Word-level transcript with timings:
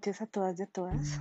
noches 0.00 0.22
a 0.22 0.26
todas 0.26 0.58
y 0.58 0.62
a 0.62 0.66
todas. 0.66 1.20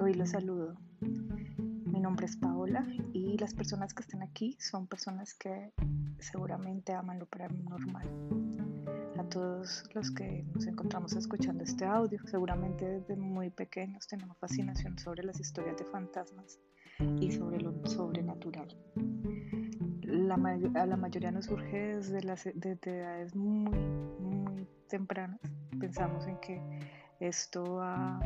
Hoy 0.00 0.14
los 0.14 0.30
saludo. 0.30 0.76
Mi 1.00 1.98
nombre 1.98 2.26
es 2.26 2.36
Paola 2.36 2.86
y 3.12 3.36
las 3.38 3.54
personas 3.54 3.92
que 3.92 4.02
están 4.02 4.22
aquí 4.22 4.56
son 4.60 4.86
personas 4.86 5.34
que 5.34 5.72
seguramente 6.20 6.92
aman 6.92 7.18
lo 7.18 7.26
paranormal. 7.26 8.08
A 9.18 9.24
todos 9.24 9.82
los 9.94 10.12
que 10.12 10.44
nos 10.54 10.64
encontramos 10.68 11.14
escuchando 11.14 11.64
este 11.64 11.86
audio, 11.86 12.20
seguramente 12.26 12.84
desde 12.84 13.16
muy 13.16 13.50
pequeños 13.50 14.06
tenemos 14.06 14.38
fascinación 14.38 14.96
sobre 14.96 15.24
las 15.24 15.40
historias 15.40 15.76
de 15.76 15.84
fantasmas 15.84 16.60
y 17.18 17.32
sobre 17.32 17.60
lo 17.60 17.84
sobrenatural. 17.84 18.68
La 20.02 20.36
a 20.36 20.86
la 20.86 20.96
mayoría 20.96 21.32
nos 21.32 21.46
surge 21.46 21.96
desde, 21.96 22.22
las, 22.22 22.44
desde 22.54 22.96
edades 22.96 23.34
muy, 23.34 23.76
muy 24.20 24.68
tempranas. 24.86 25.40
Pensamos 25.80 26.28
en 26.28 26.38
que 26.38 26.62
esto 27.28 27.80
ha 27.80 28.20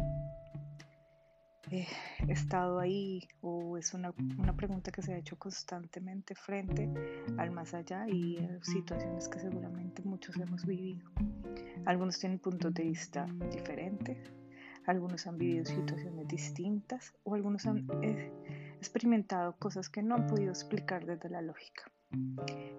eh, 1.71 1.87
estado 2.29 2.81
ahí 2.81 3.29
o 3.41 3.77
es 3.77 3.95
una, 3.95 4.13
pregunta 4.57 4.91
que 4.91 5.03
se 5.03 5.15
ha 5.15 5.19
hecho 5.19 5.39
constantemente 5.39 6.35
frente 6.35 6.91
al 7.37 7.51
más 7.51 7.75
allá 7.75 8.09
y 8.09 8.39
situaciones 8.63 9.29
que 9.29 9.39
seguramente 9.39 10.03
muchos 10.03 10.37
hemos 10.37 10.67
vivido. 10.67 11.11
Algunos 11.85 12.19
tienen 12.19 12.39
puntos 12.39 12.75
de 12.75 12.83
vista 12.85 13.27
diferentes, 13.53 14.19
algunos 14.87 15.27
han 15.27 15.39
vivido 15.39 15.65
situaciones 15.65 16.27
distintas 16.27 17.15
o 17.23 17.35
algunos 17.35 17.67
han 17.67 17.87
eh, 18.03 18.33
experimentado 18.79 19.57
cosas 19.59 19.89
que 19.89 20.03
no 20.03 20.17
han 20.17 20.27
podido 20.27 20.51
explicar 20.51 21.07
desde 21.07 21.29
la 21.29 21.43
lógica. 21.43 21.91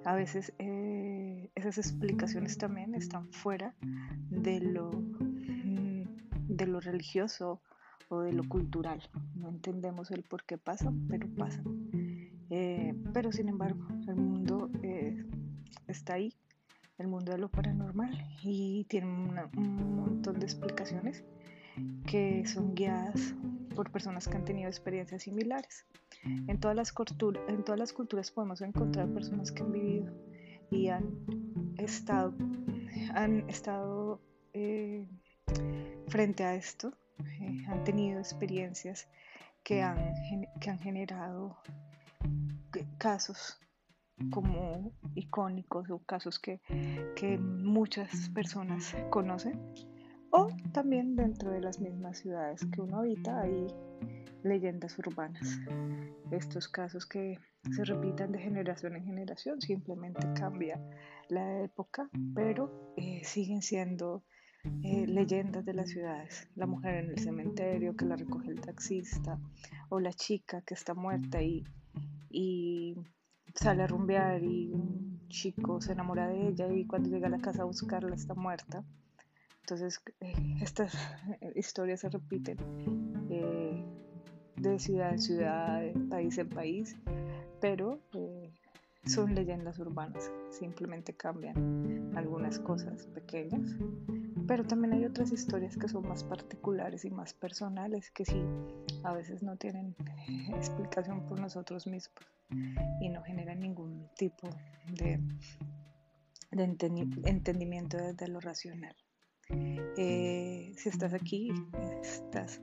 A 0.06 0.16
veces 0.16 0.54
eh, 0.58 1.52
esas 1.54 1.78
explicaciones 1.78 2.58
también 2.58 2.95
están 2.95 3.31
fuera 3.31 3.76
de 4.31 4.59
lo 4.59 4.89
de 6.59 6.67
lo 6.67 6.79
religioso 6.79 7.61
o 8.09 8.19
de 8.21 8.33
lo 8.33 8.47
cultural. 8.47 9.02
No 9.35 9.49
entendemos 9.49 10.11
el 10.11 10.23
por 10.23 10.43
qué 10.43 10.57
pasan, 10.57 11.07
pero 11.07 11.27
pasan. 11.35 11.65
Eh, 12.49 12.93
pero 13.13 13.31
sin 13.31 13.49
embargo, 13.49 13.88
el 14.07 14.15
mundo 14.15 14.69
eh, 14.83 15.25
está 15.87 16.15
ahí, 16.15 16.33
el 16.97 17.07
mundo 17.07 17.31
de 17.31 17.37
lo 17.37 17.49
paranormal, 17.49 18.11
y 18.43 18.85
tiene 18.85 19.07
un 19.07 19.95
montón 19.95 20.39
de 20.39 20.45
explicaciones 20.45 21.23
que 22.05 22.45
son 22.45 22.75
guiadas 22.75 23.35
por 23.75 23.91
personas 23.91 24.27
que 24.27 24.35
han 24.35 24.43
tenido 24.43 24.67
experiencias 24.67 25.23
similares. 25.23 25.85
En 26.23 26.59
todas 26.59 26.75
las, 26.75 26.93
en 27.47 27.63
todas 27.63 27.80
las 27.80 27.93
culturas 27.93 28.31
podemos 28.31 28.61
encontrar 28.61 29.07
personas 29.13 29.52
que 29.52 29.63
han 29.63 29.71
vivido 29.71 30.13
y 30.69 30.89
han 30.89 31.05
estado, 31.77 32.33
han 33.13 33.49
estado 33.49 34.19
eh, 34.53 35.07
frente 36.09 36.43
a 36.43 36.55
esto, 36.55 36.93
eh, 37.19 37.65
han 37.67 37.83
tenido 37.83 38.19
experiencias 38.19 39.07
que 39.63 39.81
han, 39.81 40.13
que 40.59 40.69
han 40.69 40.79
generado 40.79 41.57
casos 42.97 43.59
como 44.31 44.91
icónicos 45.15 45.89
o 45.89 45.99
casos 45.99 46.39
que, 46.39 46.59
que, 47.15 47.37
muchas 47.37 48.30
personas 48.30 48.95
conocen 49.09 49.59
o 50.31 50.47
también 50.73 51.15
dentro 51.15 51.52
de 51.52 51.61
las 51.61 51.80
mismas 51.80 52.19
ciudades 52.19 52.65
que 52.65 52.81
uno 52.81 52.99
habita 52.99 53.41
hay 53.41 53.67
leyendas 54.43 54.97
urbanas. 54.99 55.59
Estos 56.31 56.67
casos 56.67 57.05
que 57.05 57.39
se 57.71 57.83
repitan 57.83 58.31
de 58.31 58.39
generación 58.39 58.95
en 58.95 59.05
generación 59.05 59.61
simplemente 59.61 60.27
cambia 60.33 60.80
la 61.30 61.61
época, 61.63 62.09
pero 62.33 62.93
eh, 62.97 63.21
siguen 63.23 63.61
siendo 63.61 64.23
eh, 64.63 65.07
leyendas 65.07 65.65
de 65.65 65.73
las 65.73 65.89
ciudades, 65.89 66.47
la 66.55 66.65
mujer 66.65 67.03
en 67.03 67.11
el 67.11 67.20
cementerio 67.20 67.95
que 67.95 68.05
la 68.05 68.15
recoge 68.15 68.52
el 68.52 68.61
taxista, 68.61 69.39
o 69.89 69.99
la 69.99 70.14
chica 70.14 70.61
que 70.61 70.73
está 70.73 70.93
muerta 70.93 71.42
y, 71.42 71.64
y 72.30 72.95
sale 73.55 73.83
a 73.83 73.87
rumbear 73.87 74.43
y 74.43 74.71
un 74.71 75.27
chico 75.30 75.80
se 75.81 75.93
enamora 75.93 76.27
de 76.27 76.49
ella 76.49 76.67
y 76.73 76.86
cuando 76.86 77.09
llega 77.09 77.27
a 77.27 77.31
la 77.31 77.39
casa 77.39 77.61
a 77.61 77.65
buscarla 77.65 78.15
está 78.15 78.33
muerta. 78.33 78.83
Entonces 79.61 80.02
eh, 80.19 80.33
estas 80.61 80.93
historias 81.55 82.02
se 82.02 82.09
repiten 82.09 82.58
eh, 83.30 83.86
de 84.58 84.80
ciudad 84.80 85.11
en 85.11 85.19
ciudad, 85.19 85.81
de 85.81 85.93
país 86.09 86.37
en 86.37 86.49
país, 86.49 86.98
pero 87.61 88.02
son 89.09 89.36
leyendas 89.36 89.80
urbanas, 89.80 90.31
simplemente 90.49 91.14
cambian 91.14 92.11
algunas 92.15 92.59
cosas 92.59 93.08
pequeñas 93.08 93.75
pero 94.49 94.65
también 94.65 94.93
hay 94.93 95.05
otras 95.05 95.31
historias 95.31 95.77
que 95.77 95.87
son 95.87 96.08
más 96.08 96.23
particulares 96.23 97.05
y 97.05 97.11
más 97.11 97.36
personales 97.36 98.09
que 98.09 98.25
sí 98.25 98.43
a 99.03 99.14
veces 99.14 99.43
no 99.43 99.58
tienen 99.58 99.95
explicación 100.55 101.23
por 101.27 101.39
nosotros 101.39 101.86
mismos 101.86 102.25
y 102.99 103.09
no 103.09 103.21
generan 103.21 103.59
ningún 103.59 104.09
tipo 104.17 104.49
de, 104.92 105.21
entendimiento 106.52 107.98
desde 107.98 108.27
lo 108.27 108.39
racional. 108.39 108.95
Eh, 109.52 110.73
si 110.75 110.89
estás 110.89 111.14
aquí, 111.14 111.53
estás 112.02 112.59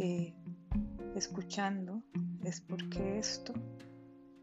eh, 0.00 0.34
escuchando, 1.14 2.02
es 2.42 2.60
porque 2.60 3.20
esto 3.20 3.54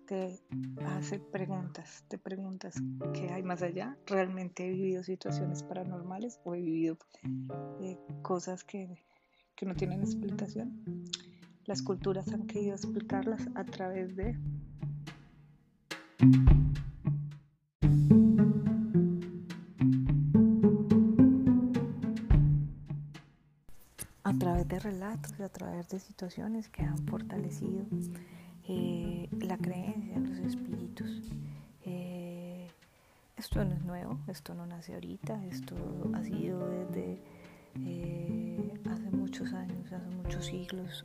te 0.09 0.39
hace 0.87 1.19
preguntas, 1.19 2.03
te 2.07 2.17
preguntas 2.17 2.73
qué 3.13 3.29
hay 3.29 3.43
más 3.43 3.61
allá. 3.61 3.95
¿Realmente 4.07 4.65
he 4.65 4.71
vivido 4.71 5.03
situaciones 5.03 5.61
paranormales 5.61 6.39
o 6.43 6.55
he 6.55 6.61
vivido 6.61 6.97
eh, 7.79 7.95
cosas 8.23 8.63
que, 8.63 9.05
que 9.55 9.67
no 9.67 9.75
tienen 9.75 10.01
explicación? 10.01 10.81
Las 11.65 11.83
culturas 11.83 12.27
han 12.33 12.47
querido 12.47 12.73
explicarlas 12.73 13.47
a 13.53 13.63
través 13.65 14.15
de... 14.15 14.35
a 24.23 24.33
través 24.39 24.67
de 24.67 24.79
relatos 24.79 25.33
y 25.37 25.43
a 25.43 25.49
través 25.49 25.87
de 25.89 25.99
situaciones 25.99 26.67
que 26.69 26.81
han 26.81 26.97
fortalecido 27.07 27.85
eh, 28.69 29.27
la 29.41 29.57
creencia 29.57 30.15
en 30.15 30.29
los 30.29 30.37
espíritus. 30.39 31.23
Eh, 31.85 32.67
esto 33.35 33.65
no 33.65 33.73
es 33.73 33.81
nuevo, 33.81 34.19
esto 34.27 34.53
no 34.53 34.65
nace 34.67 34.93
ahorita, 34.93 35.43
esto 35.47 35.75
ha 36.13 36.23
sido 36.23 36.69
desde 36.69 37.19
eh, 37.83 38.73
hace 38.91 39.09
muchos 39.09 39.53
años, 39.53 39.91
hace 39.91 40.09
muchos 40.09 40.45
siglos, 40.45 41.03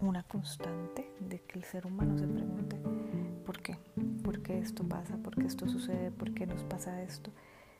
una 0.00 0.22
constante 0.24 1.10
de 1.20 1.40
que 1.40 1.58
el 1.58 1.64
ser 1.64 1.86
humano 1.86 2.18
se 2.18 2.26
pregunte 2.26 2.76
por 3.46 3.62
qué, 3.62 3.78
por 4.22 4.42
qué 4.42 4.58
esto 4.58 4.84
pasa, 4.84 5.16
por 5.16 5.34
qué 5.36 5.46
esto 5.46 5.66
sucede, 5.68 6.10
por 6.10 6.34
qué 6.34 6.46
nos 6.46 6.62
pasa 6.64 7.02
esto. 7.02 7.30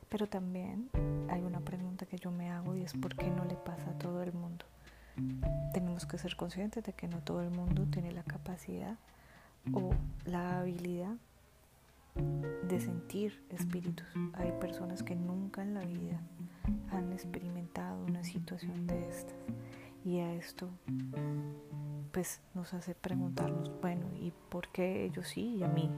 Pero 0.09 0.27
también 0.27 0.89
hay 1.29 1.41
una 1.41 1.59
pregunta 1.59 2.05
que 2.05 2.17
yo 2.17 2.31
me 2.31 2.49
hago 2.49 2.75
y 2.75 2.81
es 2.81 2.93
por 2.93 3.15
qué 3.15 3.29
no 3.29 3.43
le 3.45 3.55
pasa 3.55 3.91
a 3.91 3.97
todo 3.99 4.16
que 6.05 6.17
ser 6.17 6.35
conscientes 6.35 6.83
de 6.83 6.93
que 6.93 7.07
no 7.07 7.19
todo 7.19 7.41
el 7.41 7.49
mundo 7.49 7.85
tiene 7.91 8.11
la 8.11 8.23
capacidad 8.23 8.97
o 9.73 9.91
la 10.25 10.59
habilidad 10.59 11.15
de 12.67 12.79
sentir 12.79 13.43
espíritus. 13.49 14.07
Hay 14.33 14.51
personas 14.59 15.03
que 15.03 15.15
nunca 15.15 15.61
en 15.61 15.73
la 15.73 15.81
vida 15.81 16.21
han 16.91 17.11
experimentado 17.11 18.03
una 18.05 18.23
situación 18.23 18.87
de 18.87 19.07
estas 19.09 19.35
y 20.05 20.19
a 20.19 20.33
esto 20.33 20.69
pues 22.11 22.41
nos 22.53 22.73
hace 22.73 22.95
preguntarnos, 22.95 23.71
bueno, 23.81 24.07
¿y 24.19 24.31
por 24.49 24.69
qué 24.69 25.05
ellos 25.05 25.27
sí 25.27 25.57
y 25.57 25.63
a 25.63 25.67
mí? 25.67 25.89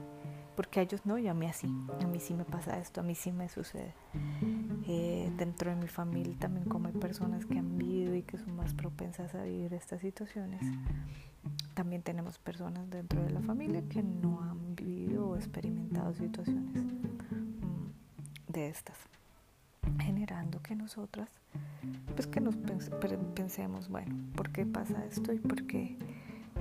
¿Por 0.56 0.68
qué 0.68 0.80
a 0.80 0.82
ellos 0.82 1.06
no 1.06 1.16
y 1.16 1.28
a 1.28 1.34
mí 1.34 1.46
así? 1.46 1.68
A 2.02 2.06
mí 2.06 2.20
sí 2.20 2.34
me 2.34 2.44
pasa 2.44 2.78
esto, 2.78 3.00
a 3.00 3.04
mí 3.04 3.14
sí 3.14 3.32
me 3.32 3.48
sucede. 3.48 3.94
Dentro 5.36 5.70
de 5.70 5.76
mi 5.76 5.88
familia 5.88 6.36
también 6.38 6.68
como 6.68 6.88
hay 6.88 6.94
personas 6.94 7.46
que 7.46 7.58
han 7.58 7.76
vivido 7.78 8.14
y 8.14 8.22
que 8.22 8.38
son 8.38 8.56
más 8.56 8.74
propensas 8.74 9.34
a 9.34 9.42
vivir 9.42 9.72
estas 9.74 10.00
situaciones, 10.00 10.62
también 11.74 12.02
tenemos 12.02 12.38
personas 12.38 12.88
dentro 12.90 13.22
de 13.22 13.30
la 13.30 13.40
familia 13.40 13.82
que 13.88 14.02
no 14.02 14.42
han 14.42 14.76
vivido 14.76 15.28
o 15.28 15.36
experimentado 15.36 16.12
situaciones 16.14 16.82
mm, 16.84 18.52
de 18.52 18.68
estas, 18.68 18.96
generando 19.98 20.60
que 20.62 20.74
nosotras, 20.74 21.30
pues 22.14 22.26
que 22.26 22.40
nos 22.40 22.56
pensemos, 23.34 23.88
bueno, 23.88 24.14
¿por 24.36 24.50
qué 24.50 24.66
pasa 24.66 25.04
esto 25.06 25.32
y 25.32 25.38
por 25.38 25.66
qué, 25.66 25.96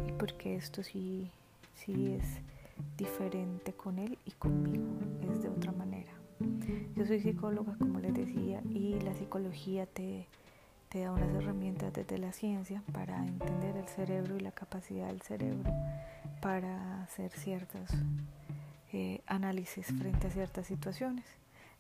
y 0.08 0.12
por 0.14 0.34
qué 0.38 0.56
esto 0.56 0.84
sí, 0.84 1.30
sí 1.76 2.14
es 2.14 2.26
diferente 2.98 3.74
con 3.74 4.00
él 4.00 4.18
y 4.26 4.32
conmigo, 4.32 4.86
es 5.32 5.42
de 5.42 5.50
otra 5.50 5.72
manera? 5.72 5.79
Yo 6.96 7.06
soy 7.06 7.22
psicóloga, 7.22 7.76
como 7.78 8.00
les 8.00 8.14
decía, 8.14 8.62
y 8.70 9.00
la 9.02 9.14
psicología 9.14 9.86
te, 9.86 10.28
te 10.90 11.02
da 11.02 11.12
unas 11.12 11.34
herramientas 11.36 11.94
desde 11.94 12.18
la 12.18 12.34
ciencia 12.34 12.84
para 12.92 13.26
entender 13.26 13.78
el 13.78 13.88
cerebro 13.88 14.38
y 14.38 14.40
la 14.40 14.52
capacidad 14.52 15.08
del 15.08 15.22
cerebro 15.22 15.72
para 16.42 17.04
hacer 17.04 17.32
ciertos 17.32 17.92
eh, 18.92 19.22
análisis 19.28 19.88
frente 19.88 20.28
a 20.28 20.32
ciertas 20.32 20.68
situaciones. 20.68 21.26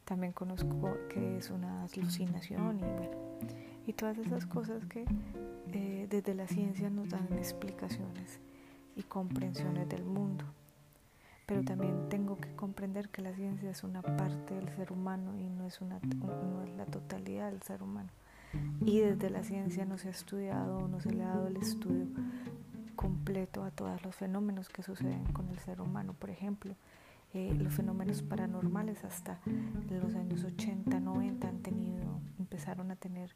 También 0.06 0.34
conozco 0.34 0.96
que 1.10 1.38
es 1.38 1.50
una 1.50 1.84
alucinación 1.84 2.80
y 3.86 3.94
todas 3.94 4.18
esas 4.18 4.46
cosas 4.46 4.86
que 4.86 5.06
eh, 5.74 6.08
desde 6.10 6.34
la 6.36 6.48
ciencia 6.48 6.90
nos 6.90 7.10
dan 7.10 7.28
explicaciones 7.34 8.40
y 8.96 9.04
comprensiones 9.04 9.88
del 9.90 10.04
mundo. 10.04 10.46
Pero 11.50 11.64
también 11.64 12.10
tengo 12.10 12.38
que 12.38 12.56
comprender 12.56 13.10
que 13.10 13.24
la 13.24 13.34
ciencia 13.34 13.72
es 13.72 13.84
una 13.84 14.04
parte 14.04 14.54
del 14.54 14.70
ser 14.76 14.92
humano 14.92 15.36
y 15.36 15.50
no 15.50 15.66
es, 15.66 15.82
una, 15.82 16.00
no 16.20 16.62
es 16.62 16.70
la 16.78 16.86
totalidad 16.86 17.50
del 17.50 17.64
ser 17.64 17.82
humano. 17.82 18.12
Y 18.86 19.00
desde 19.00 19.32
la 19.32 19.44
ciencia 19.44 19.84
no 19.84 19.98
se 19.98 20.10
ha 20.10 20.12
estudiado, 20.12 20.88
no 20.88 21.02
se 21.02 21.10
le 21.10 21.24
ha 21.24 21.30
dado 21.30 21.48
el 21.48 21.58
estudio 21.58 22.06
completo 22.96 23.64
a 23.64 23.72
todos 23.72 24.00
los 24.04 24.16
fenómenos 24.16 24.70
que 24.70 24.84
suceden 24.84 25.26
con 25.34 25.50
el 25.50 25.58
ser 25.58 25.82
humano. 25.82 26.14
Por 26.14 26.30
ejemplo, 26.30 26.76
eh, 27.34 27.52
los 27.58 27.74
fenómenos 27.74 28.22
paranormales 28.22 29.04
hasta 29.04 29.40
los 29.90 30.14
años 30.14 30.44
80, 30.44 31.00
90 31.00 31.48
han 31.48 31.64
tenido, 31.64 32.22
empezaron 32.38 32.92
a 32.92 32.96
tener 32.96 33.32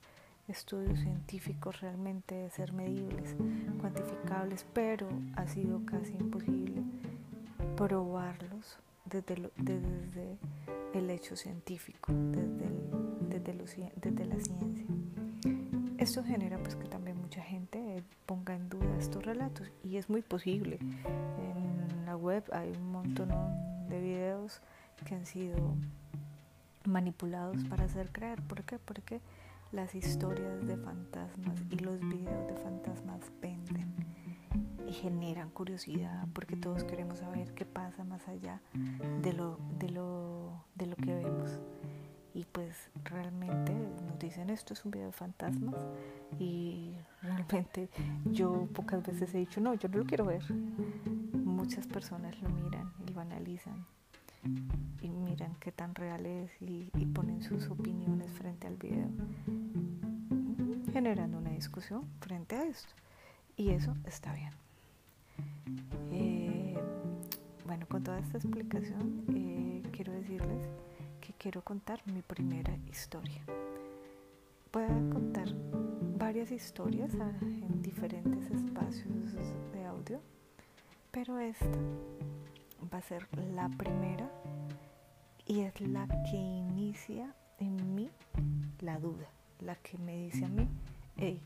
estudios 0.48 1.00
científicos 1.00 1.82
realmente 1.82 2.36
de 2.36 2.52
ser 2.52 2.74
medibles, 2.74 3.36
cuantificables, 3.82 4.68
pero 4.72 5.10
ha 5.36 5.48
sido 5.48 5.84
casi 5.88 6.14
imposible 6.14 6.84
probarlos 7.76 8.78
desde, 9.06 9.50
desde 9.58 10.38
el 10.94 11.10
hecho 11.10 11.36
científico, 11.36 12.14
desde, 12.14 12.70
desde, 14.02 14.26
la 14.26 14.40
ciencia. 14.40 14.86
Esto 15.98 16.24
genera 16.24 16.58
pues 16.60 16.76
que 16.76 16.88
también 16.88 17.18
mucha 17.18 17.42
gente 17.42 18.04
ponga 18.26 18.56
en 18.56 18.70
duda 18.70 18.98
estos 18.98 19.24
relatos 19.24 19.72
y 19.84 19.98
es 19.98 20.10
muy 20.10 20.22
posible. 20.22 20.78
En 20.80 22.06
la 22.06 22.16
web 22.16 22.44
hay 22.52 22.72
un 22.72 22.92
montón 22.92 23.30
de 23.90 24.00
videos 24.02 24.62
que 25.06 25.16
han 25.16 25.26
sido 25.26 25.58
manipulados 26.86 27.64
para 27.66 27.86
hacer 27.86 28.12
creer. 28.12 28.42
¿Por 28.42 28.64
qué? 28.64 28.80
Porque 28.80 29.22
las 29.72 29.96
historias 29.96 30.66
de 30.68 30.78
fantasmas 30.78 31.60
y 31.70 31.78
los 31.78 32.00
videos 32.00 32.48
de 32.48 32.56
fantasmas 32.56 33.22
venden 33.42 33.94
y 34.94 34.96
generan 34.96 35.50
curiosidad 35.50 36.28
porque 36.34 36.56
todos 36.56 36.84
queremos 36.84 37.18
saber 37.18 37.52
qué 37.56 37.66
pasa 37.66 38.04
más 38.04 38.28
allá 38.28 38.62
de 39.24 39.34
lo, 39.34 39.58
de 39.80 39.90
lo, 39.90 40.64
de 40.76 40.86
lo 40.86 40.96
que 40.96 41.16
vemos. 41.16 41.60
Y 42.36 42.46
pues 42.46 42.92
realmente 43.04 43.74
nos 43.74 44.20
dicen 44.20 44.52
esto 44.52 44.74
es 44.74 44.86
un 44.86 44.92
video 44.92 45.08
de 45.08 45.12
fantasmas 45.12 45.76
y 46.40 46.94
realmente 47.24 47.90
yo 48.26 48.68
pocas 48.74 49.02
veces 49.04 49.34
he 49.34 49.40
dicho 49.40 49.60
no, 49.62 49.74
yo 49.74 49.90
no 49.90 49.98
lo 49.98 50.06
quiero 50.06 50.26
ver. 50.26 50.44
Muchas 50.54 51.88
personas 51.88 52.40
lo 52.42 52.50
miran 52.50 52.94
y 53.04 53.12
lo 53.12 53.20
analizan 53.20 53.88
y 55.02 55.10
miran 55.10 55.56
qué 55.60 55.72
tan 55.72 55.96
real 55.96 56.26
es 56.28 56.52
y, 56.62 56.92
ponen 57.16 57.42
sus 57.42 57.68
opiniones 57.68 58.32
frente 58.32 58.68
al 58.68 58.78
video, 58.78 59.08
generando 60.92 61.38
una 61.40 61.52
discusión 61.52 62.08
frente 62.20 62.56
a 62.56 62.64
esto. 62.64 62.94
Y 63.56 63.70
eso 63.70 63.96
está 64.06 64.34
bien. 64.34 64.63
Eh, 66.12 66.76
bueno, 67.66 67.86
con 67.88 68.04
toda 68.04 68.20
esta 68.20 68.38
explicación 68.38 69.26
eh, 69.36 69.82
quiero 69.92 70.14
decirles 70.14 70.68
que 71.22 71.34
quiero 71.34 71.62
contar 71.64 72.02
mi 72.06 72.22
primera 72.22 72.76
historia. 72.90 73.42
Voy 74.72 74.84
a 74.84 75.10
contar 75.12 75.48
varias 76.18 76.52
historias 76.52 77.14
en 77.42 77.82
diferentes 77.82 78.50
espacios 78.50 79.34
de 79.72 79.86
audio, 79.86 80.20
pero 81.12 81.38
esta 81.40 81.78
va 82.92 82.98
a 82.98 83.02
ser 83.02 83.28
la 83.54 83.70
primera 83.70 84.30
y 85.46 85.62
es 85.62 85.80
la 85.82 86.08
que 86.30 86.38
inicia 86.38 87.36
en 87.60 87.96
mí 87.96 88.10
la 88.80 89.00
duda, 89.00 89.28
la 89.60 89.76
que 89.76 89.98
me 89.98 90.18
dice 90.18 90.46
a 90.46 90.50
mí, 90.50 90.68
hey, 91.18 91.42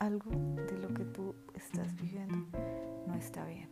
algo 0.00 0.30
de 0.66 0.78
lo 0.78 0.92
que 0.92 1.04
tú 1.04 1.34
estás 1.54 1.94
viviendo 1.94 2.58
no 3.06 3.14
está 3.14 3.44
bien. 3.44 3.68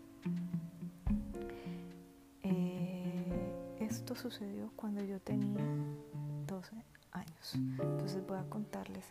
Eh, 2.42 3.52
esto 3.80 4.14
sucedió 4.14 4.70
cuando 4.76 5.02
yo 5.02 5.20
tenía 5.20 5.64
12 6.46 6.76
años. 7.12 7.54
Entonces 7.54 8.24
voy 8.26 8.38
a 8.38 8.44
contarles 8.48 9.04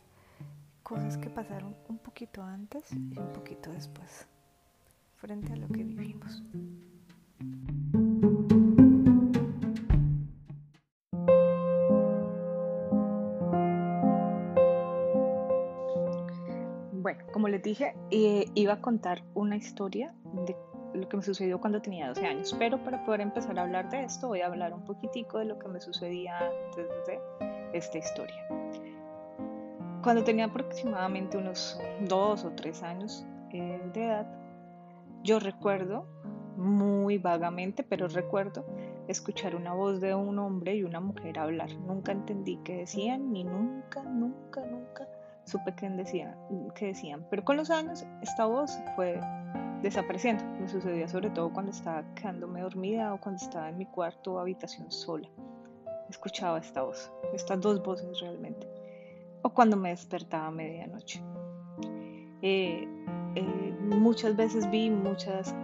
cosas 0.84 1.18
que 1.18 1.30
pasaron 1.30 1.75
un 1.90 1.98
poquito 1.98 2.44
antes 2.44 2.94
y 2.94 3.19
un 3.19 3.34
poquito 3.34 3.72
después, 3.72 4.28
frente 5.18 5.52
a 5.52 5.58
lo 5.58 5.68
que 5.68 5.84
vivimos. 5.84 6.44
Como 17.48 17.56
les 17.56 17.64
dije, 17.64 17.96
eh, 18.12 18.44
iba 18.56 18.74
a 18.74 18.82
contar 18.82 19.24
una 19.34 19.56
historia 19.56 20.14
de 20.46 20.54
lo 20.94 21.08
que 21.08 21.16
me 21.16 21.24
sucedió 21.24 21.62
cuando 21.62 21.82
tenía 21.82 22.10
12 22.10 22.26
años, 22.26 22.54
pero 22.60 22.84
para 22.84 23.06
poder 23.06 23.22
empezar 23.22 23.58
a 23.58 23.62
hablar 23.62 23.90
de 23.90 24.04
esto 24.04 24.28
voy 24.28 24.42
a 24.42 24.48
hablar 24.48 24.74
un 24.74 24.84
poquitico 24.84 25.40
de 25.40 25.46
lo 25.46 25.58
que 25.58 25.70
me 25.70 25.80
sucedía 25.80 26.38
antes 26.40 26.90
de 27.08 27.20
esta 27.72 28.00
historia. 28.00 28.36
Cuando 30.04 30.26
tenía 30.26 30.44
aproximadamente 30.44 31.38
unos 31.38 31.80
2 32.10 32.44
o 32.44 32.52
3 32.52 32.84
años 32.84 33.26
eh, 33.54 33.80
de 33.94 34.04
edad, 34.04 34.28
yo 35.24 35.40
recuerdo 35.40 36.06
muy 36.58 37.18
vagamente, 37.18 37.82
pero 37.82 38.10
recuerdo 38.10 38.66
escuchar 39.08 39.56
una 39.56 39.74
voz 39.74 40.02
de 40.02 40.14
un 40.14 40.38
hombre 40.38 40.76
y 40.76 40.84
una 40.84 41.00
mujer 41.00 41.40
hablar. 41.40 41.72
Nunca 41.76 42.12
entendí 42.12 42.58
qué 42.66 42.76
decían, 42.76 43.32
ni 43.32 43.46
nunca, 43.46 44.04
nunca, 44.04 44.66
nunca 44.66 45.08
supe 45.48 45.74
qué 45.76 45.90
decían, 45.90 46.36
qué 46.76 46.88
decían. 46.88 47.26
Pero 47.30 47.44
con 47.44 47.58
los 47.58 47.72
años 47.72 48.06
esta 48.22 48.46
voz 48.46 48.78
fue 48.96 49.20
desapareciendo. 49.82 50.44
Me 50.60 50.68
sucedía 50.68 51.08
sobre 51.08 51.30
todo 51.30 51.52
cuando 51.52 51.72
estaba 51.72 52.04
quedándome 52.16 52.62
dormida 52.62 53.14
o 53.14 53.20
cuando 53.20 53.42
estaba 53.42 53.70
en 53.70 53.78
mi 53.78 53.86
cuarto 53.86 54.34
o 54.34 54.40
habitación 54.40 54.92
sola. 54.92 55.30
Escuchaba 56.10 56.60
esta 56.60 56.84
voz, 56.84 57.12
estas 57.34 57.62
dos 57.62 57.82
voces 57.84 58.20
realmente. 58.20 58.68
O 59.42 59.50
cuando 59.50 59.78
me 59.78 59.90
despertaba 59.90 60.48
a 60.48 60.52
medianoche. 60.52 61.24
Eh, 62.42 62.88
eh, 63.36 63.76
muchas 63.82 64.36
veces 64.36 64.70
vi 64.70 64.90
muchas 64.90 65.56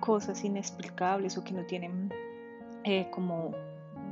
cosas 0.00 0.44
inexplicables 0.44 1.36
o 1.38 1.44
que 1.44 1.52
no 1.52 1.64
tienen 1.64 2.12
eh, 2.84 3.08
como, 3.10 3.52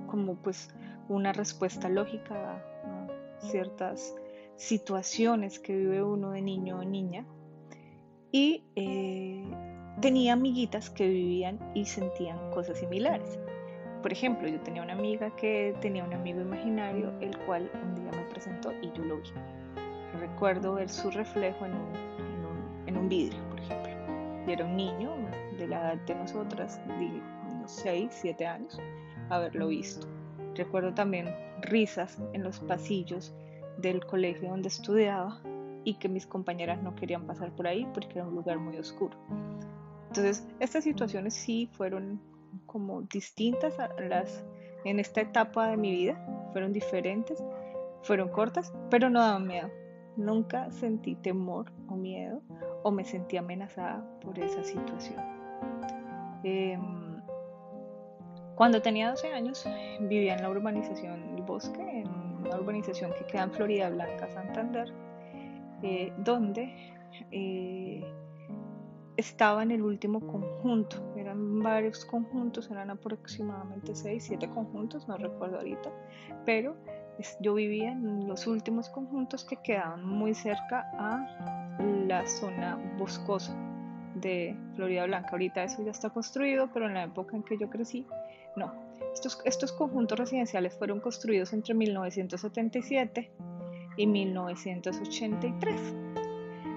como 0.06 0.34
pues 0.36 0.70
una 1.08 1.32
respuesta 1.32 1.88
lógica 1.88 2.34
a 2.34 3.46
ciertas 3.50 4.14
situaciones 4.58 5.58
que 5.60 5.74
vive 5.74 6.02
uno 6.02 6.32
de 6.32 6.42
niño 6.42 6.80
o 6.80 6.84
niña. 6.84 7.24
Y 8.30 8.64
eh, 8.76 9.42
tenía 10.02 10.34
amiguitas 10.34 10.90
que 10.90 11.08
vivían 11.08 11.58
y 11.74 11.86
sentían 11.86 12.50
cosas 12.50 12.78
similares. 12.78 13.38
Por 14.02 14.12
ejemplo, 14.12 14.46
yo 14.48 14.60
tenía 14.60 14.82
una 14.82 14.92
amiga 14.92 15.34
que 15.36 15.74
tenía 15.80 16.04
un 16.04 16.12
amigo 16.12 16.40
imaginario, 16.40 17.12
el 17.20 17.36
cual 17.46 17.70
un 17.82 17.94
día 17.94 18.10
me 18.10 18.30
presentó 18.30 18.72
y 18.82 18.92
yo 18.92 19.04
lo 19.04 19.16
vi. 19.16 19.30
Recuerdo 20.20 20.74
ver 20.74 20.88
su 20.88 21.10
reflejo 21.10 21.64
en 21.64 21.72
un, 21.72 22.86
en 22.86 22.96
un, 22.96 23.08
vidrio, 23.08 23.40
por 23.48 23.60
ejemplo. 23.60 23.92
Y 24.46 24.52
era 24.52 24.64
un 24.64 24.76
niño, 24.76 25.14
de 25.56 25.66
la 25.66 25.80
edad 25.80 25.96
de 26.06 26.14
nosotras, 26.14 26.80
de 26.86 27.20
unos 27.52 27.70
6, 27.72 28.08
7 28.10 28.46
años, 28.46 28.80
haberlo 29.30 29.68
visto. 29.68 30.06
Recuerdo 30.54 30.94
también 30.94 31.28
risas 31.60 32.18
en 32.32 32.44
los 32.44 32.60
pasillos 32.60 33.34
del 33.78 34.04
colegio 34.04 34.50
donde 34.50 34.68
estudiaba 34.68 35.40
y 35.84 35.94
que 35.94 36.08
mis 36.08 36.26
compañeras 36.26 36.82
no 36.82 36.94
querían 36.94 37.26
pasar 37.26 37.50
por 37.52 37.66
ahí 37.66 37.86
porque 37.94 38.18
era 38.18 38.26
un 38.26 38.34
lugar 38.34 38.58
muy 38.58 38.76
oscuro. 38.76 39.16
Entonces, 40.08 40.46
estas 40.60 40.84
situaciones 40.84 41.34
sí 41.34 41.68
fueron 41.72 42.20
como 42.66 43.02
distintas 43.02 43.74
las 43.98 44.44
en 44.84 45.00
esta 45.00 45.20
etapa 45.20 45.68
de 45.68 45.76
mi 45.76 45.90
vida, 45.90 46.18
fueron 46.52 46.72
diferentes, 46.72 47.42
fueron 48.02 48.28
cortas, 48.28 48.72
pero 48.90 49.10
no 49.10 49.20
daban 49.20 49.46
miedo. 49.46 49.70
Nunca 50.16 50.70
sentí 50.70 51.14
temor 51.16 51.70
o 51.88 51.94
miedo 51.94 52.42
o 52.82 52.90
me 52.90 53.04
sentí 53.04 53.36
amenazada 53.36 54.04
por 54.20 54.38
esa 54.38 54.62
situación. 54.64 55.20
Em, 56.42 57.20
cuando 58.54 58.82
tenía 58.82 59.10
12 59.10 59.32
años 59.32 59.64
vivía 60.00 60.34
en 60.34 60.42
la 60.42 60.50
urbanización 60.50 61.36
El 61.36 61.42
Bosque, 61.42 62.00
en 62.00 62.17
una 62.48 62.58
urbanización 62.58 63.12
que 63.18 63.24
queda 63.26 63.44
en 63.44 63.52
Florida 63.52 63.90
Blanca, 63.90 64.28
Santander, 64.30 64.92
eh, 65.82 66.12
donde 66.18 66.74
eh, 67.30 68.04
estaba 69.16 69.62
en 69.62 69.70
el 69.72 69.82
último 69.82 70.20
conjunto. 70.20 71.14
Eran 71.16 71.62
varios 71.62 72.04
conjuntos, 72.04 72.70
eran 72.70 72.90
aproximadamente 72.90 73.94
6, 73.94 74.24
7 74.24 74.48
conjuntos, 74.50 75.06
no 75.08 75.16
recuerdo 75.16 75.58
ahorita, 75.58 75.90
pero 76.44 76.76
yo 77.40 77.54
vivía 77.54 77.90
en 77.90 78.28
los 78.28 78.46
últimos 78.46 78.88
conjuntos 78.90 79.44
que 79.44 79.56
quedaban 79.56 80.04
muy 80.04 80.34
cerca 80.34 80.88
a 80.94 81.76
la 82.06 82.26
zona 82.26 82.78
boscosa 82.96 83.56
de 84.14 84.56
Florida 84.74 85.04
Blanca. 85.06 85.30
Ahorita 85.32 85.64
eso 85.64 85.82
ya 85.84 85.90
está 85.90 86.10
construido, 86.10 86.70
pero 86.72 86.86
en 86.86 86.94
la 86.94 87.04
época 87.04 87.36
en 87.36 87.42
que 87.42 87.58
yo 87.58 87.68
crecí, 87.68 88.06
no. 88.56 88.87
Estos, 89.18 89.40
estos 89.44 89.72
conjuntos 89.72 90.16
residenciales 90.16 90.78
fueron 90.78 91.00
construidos 91.00 91.52
entre 91.52 91.74
1977 91.74 93.32
y 93.96 94.06
1983. 94.06 95.94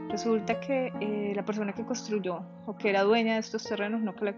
Resulta 0.10 0.60
que 0.60 0.92
eh, 1.02 1.34
la 1.36 1.46
persona 1.46 1.74
que 1.74 1.86
construyó 1.86 2.42
o 2.66 2.76
que 2.76 2.90
era 2.90 3.04
dueña 3.04 3.36
de 3.36 3.42
estos 3.42 3.64
terrenos, 3.64 4.02
no 4.02 4.16
que 4.16 4.34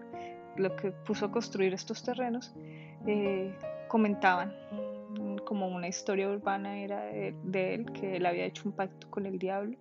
lo 0.58 0.76
que 0.76 0.92
puso 0.92 1.28
a 1.28 1.32
construir 1.32 1.74
estos 1.74 2.04
terrenos, 2.04 2.54
eh, 3.08 3.56
comentaban 3.88 4.54
como 5.46 5.70
una 5.70 5.88
historia 5.88 6.28
urbana 6.28 6.80
era 6.80 7.06
de, 7.06 7.74
él, 7.74 7.86
que 7.94 8.18
él 8.18 8.26
había 8.26 8.44
hecho 8.44 8.64
un 8.66 8.74
pacto 8.74 9.10
con 9.10 9.26
el 9.26 9.40
diablo 9.40 9.78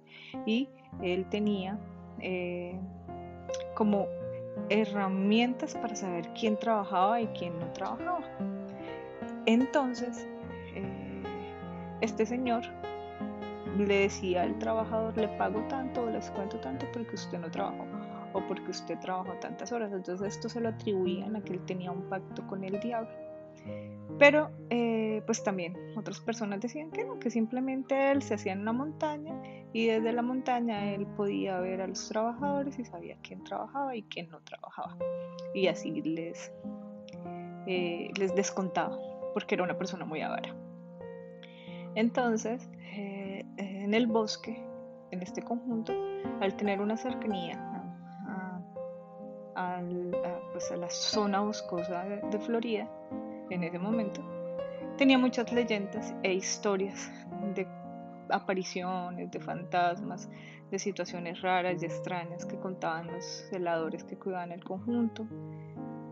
y 0.47 0.69
él 1.03 1.27
tenía 1.29 1.77
eh, 2.21 2.79
como 3.75 4.07
herramientas 4.69 5.75
para 5.75 5.95
saber 5.95 6.29
quién 6.39 6.57
trabajaba 6.57 7.21
y 7.21 7.27
quién 7.29 7.59
no 7.59 7.67
trabajaba. 7.73 8.21
Entonces, 9.47 10.27
este 12.01 12.27
señor 12.27 12.63
le 13.79 14.01
decía 14.01 14.43
al 14.43 14.59
trabajador, 14.59 15.17
le 15.17 15.29
pago 15.29 15.61
tanto 15.69 16.03
o 16.03 16.11
les 16.11 16.31
cuento 16.31 16.59
tanto 16.61 16.87
porque 16.93 17.15
usted 17.15 17.39
no 17.39 17.51
trabajó 17.51 17.87
o 18.35 18.41
porque 18.47 18.71
usted 18.71 18.99
trabajó 18.99 19.33
tantas 19.41 19.73
horas. 19.73 19.93
Entonces 19.93 20.37
esto 20.37 20.49
se 20.49 20.61
lo 20.61 20.69
atribuían 20.69 21.37
a 21.37 21.43
que 21.43 21.55
él 21.55 21.65
tenía 21.65 21.91
un 21.91 22.03
pacto 22.09 22.47
con 22.47 22.65
el 22.65 22.79
diablo. 22.81 23.11
Pero 24.19 24.51
eh, 24.71 25.23
pues 25.27 25.43
también 25.43 25.77
otras 25.97 26.21
personas 26.21 26.61
decían 26.61 26.91
que 26.91 27.05
no, 27.05 27.19
que 27.19 27.31
simplemente 27.31 28.13
él 28.13 28.23
se 28.23 28.35
hacía 28.35 28.53
en 28.53 28.61
una 28.61 28.73
montaña 28.73 29.35
y 29.73 29.87
desde 29.87 30.13
la 30.13 30.23
montaña 30.23 30.93
él 30.93 31.07
podía 31.07 31.59
ver 31.61 31.81
a 31.81 31.87
los 31.87 32.09
trabajadores 32.09 32.79
y 32.79 32.85
sabía 32.85 33.17
quién 33.23 33.43
trabajaba 33.43 33.97
y 33.97 34.03
quién 34.05 34.29
no 34.29 34.41
trabajaba. 34.41 34.97
Y 35.55 35.67
así 35.67 36.03
les, 36.03 36.53
eh, 37.67 38.11
les 38.17 38.35
descontaba 38.35 38.99
porque 39.33 39.55
era 39.55 39.65
una 39.65 39.79
persona 39.79 40.05
muy 40.05 40.21
avara. 40.21 40.55
Entonces, 41.95 42.69
en 42.95 43.95
el 43.95 44.07
bosque, 44.07 44.63
en 45.11 45.23
este 45.23 45.43
conjunto, 45.43 45.93
al 46.41 46.57
tener 46.57 46.81
una 46.81 46.97
cercanía 46.97 47.73
a, 49.55 49.81
pues, 50.53 50.71
la 50.71 50.89
zona 50.89 51.41
boscosa 51.41 52.05
de, 52.05 52.39
Florida, 52.39 52.89
en 53.55 53.65
ese 53.65 53.79
momento, 53.79 54.23
tenía 54.97 55.19
muchas 55.19 55.53
leyendas 55.53 56.15
e 56.23 56.33
historias 56.33 57.11
de 57.55 57.67
apariciones, 58.29 59.31
de 59.31 59.41
fantasmas, 59.41 60.29
de 60.71 60.79
situaciones 60.79 61.43
raras 61.43 61.83
y 61.83 61.87
extrañas 61.87 62.47
que 62.47 62.59
contaban 62.59 63.09
los 63.09 63.25
celadores 63.51 64.05
que 64.05 64.17
cuidaban 64.17 64.53
el 64.53 64.65
conjunto 64.65 65.27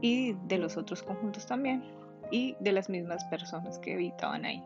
y 0.00 0.34
de 0.46 0.58
los 0.58 0.76
otros 0.76 1.02
conjuntos 1.02 1.46
también 1.46 1.82
y 2.30 2.56
de 2.60 2.72
las 2.72 2.88
mismas 2.88 3.24
personas 3.24 3.78
que 3.78 3.94
habitaban 3.94 4.44
ahí, 4.44 4.62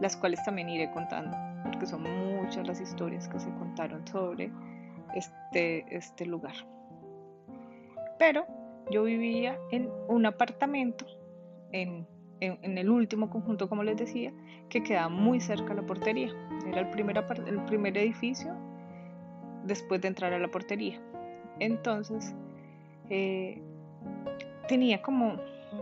las 0.00 0.16
cuales 0.16 0.42
también 0.44 0.68
iré 0.68 0.90
contando 0.92 1.36
porque 1.64 1.86
son 1.86 2.02
muchas 2.36 2.66
las 2.66 2.80
historias 2.80 3.28
que 3.28 3.38
se 3.38 3.50
contaron 3.54 4.06
sobre 4.06 4.50
este, 5.14 5.84
este 5.94 6.24
lugar. 6.26 6.54
Pero 8.18 8.46
yo 8.90 9.04
vivía 9.04 9.58
en 9.70 9.90
un 10.08 10.26
apartamento, 10.26 11.06
en, 11.72 12.06
el 12.40 12.90
último 12.90 13.28
conjunto, 13.28 13.68
como 13.68 13.82
les 13.82 13.96
decía, 13.96 14.32
que 14.70 14.82
quedaba 14.82 15.08
muy 15.08 15.40
cerca 15.40 15.72
a 15.72 15.76
la 15.76 15.82
portería. 15.82 16.32
Era 16.66 16.80
el 16.80 16.90
primer, 16.90 17.96
edificio 17.96 18.54
después 19.64 20.00
de 20.00 20.08
entrar 20.08 20.32
a 20.32 20.38
la 20.38 20.48
portería. 20.48 21.00
Entonces, 21.58 22.34
eh, 23.10 23.60
tenía 24.68 25.02
como, 25.02 25.36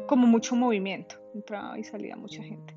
como 0.09 0.27
mucho 0.27 0.57
movimiento, 0.57 1.17
entraba 1.35 1.79
y 1.79 1.85
salía 1.85 2.17
mucha 2.17 2.43
gente. 2.43 2.75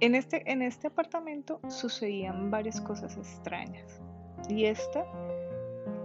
En 0.00 0.14
este, 0.14 0.50
en 0.50 0.62
este 0.62 0.86
apartamento 0.86 1.60
sucedían 1.68 2.50
varias 2.50 2.80
cosas 2.80 3.16
extrañas. 3.16 4.00
Y 4.48 4.64
esta, 4.64 5.04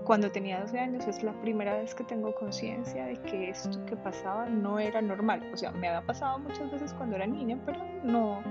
cuando 0.04 0.32
tenía 0.32 0.60
12 0.62 0.80
años, 0.80 1.08
es 1.08 1.24
la 1.24 1.34
primera 1.42 1.78
vez 1.78 1.96
que 1.96 2.04
tengo 2.04 2.34
conciencia 2.36 3.06
de 3.06 3.16
que 3.22 3.50
esto 3.50 3.86
que 3.86 3.96
pasaba 3.96 4.48
no 4.48 4.80
era 4.80 5.02
normal. 5.02 5.50
O 5.54 5.58
sea, 5.58 5.72
me 5.72 5.88
había 5.88 6.06
pasado 6.06 6.40
muchas 6.40 6.72
veces 6.72 6.94
cuando 6.94 7.16
era 7.16 7.26
niña, 7.26 7.60
pero 7.66 7.80
no 8.04 8.42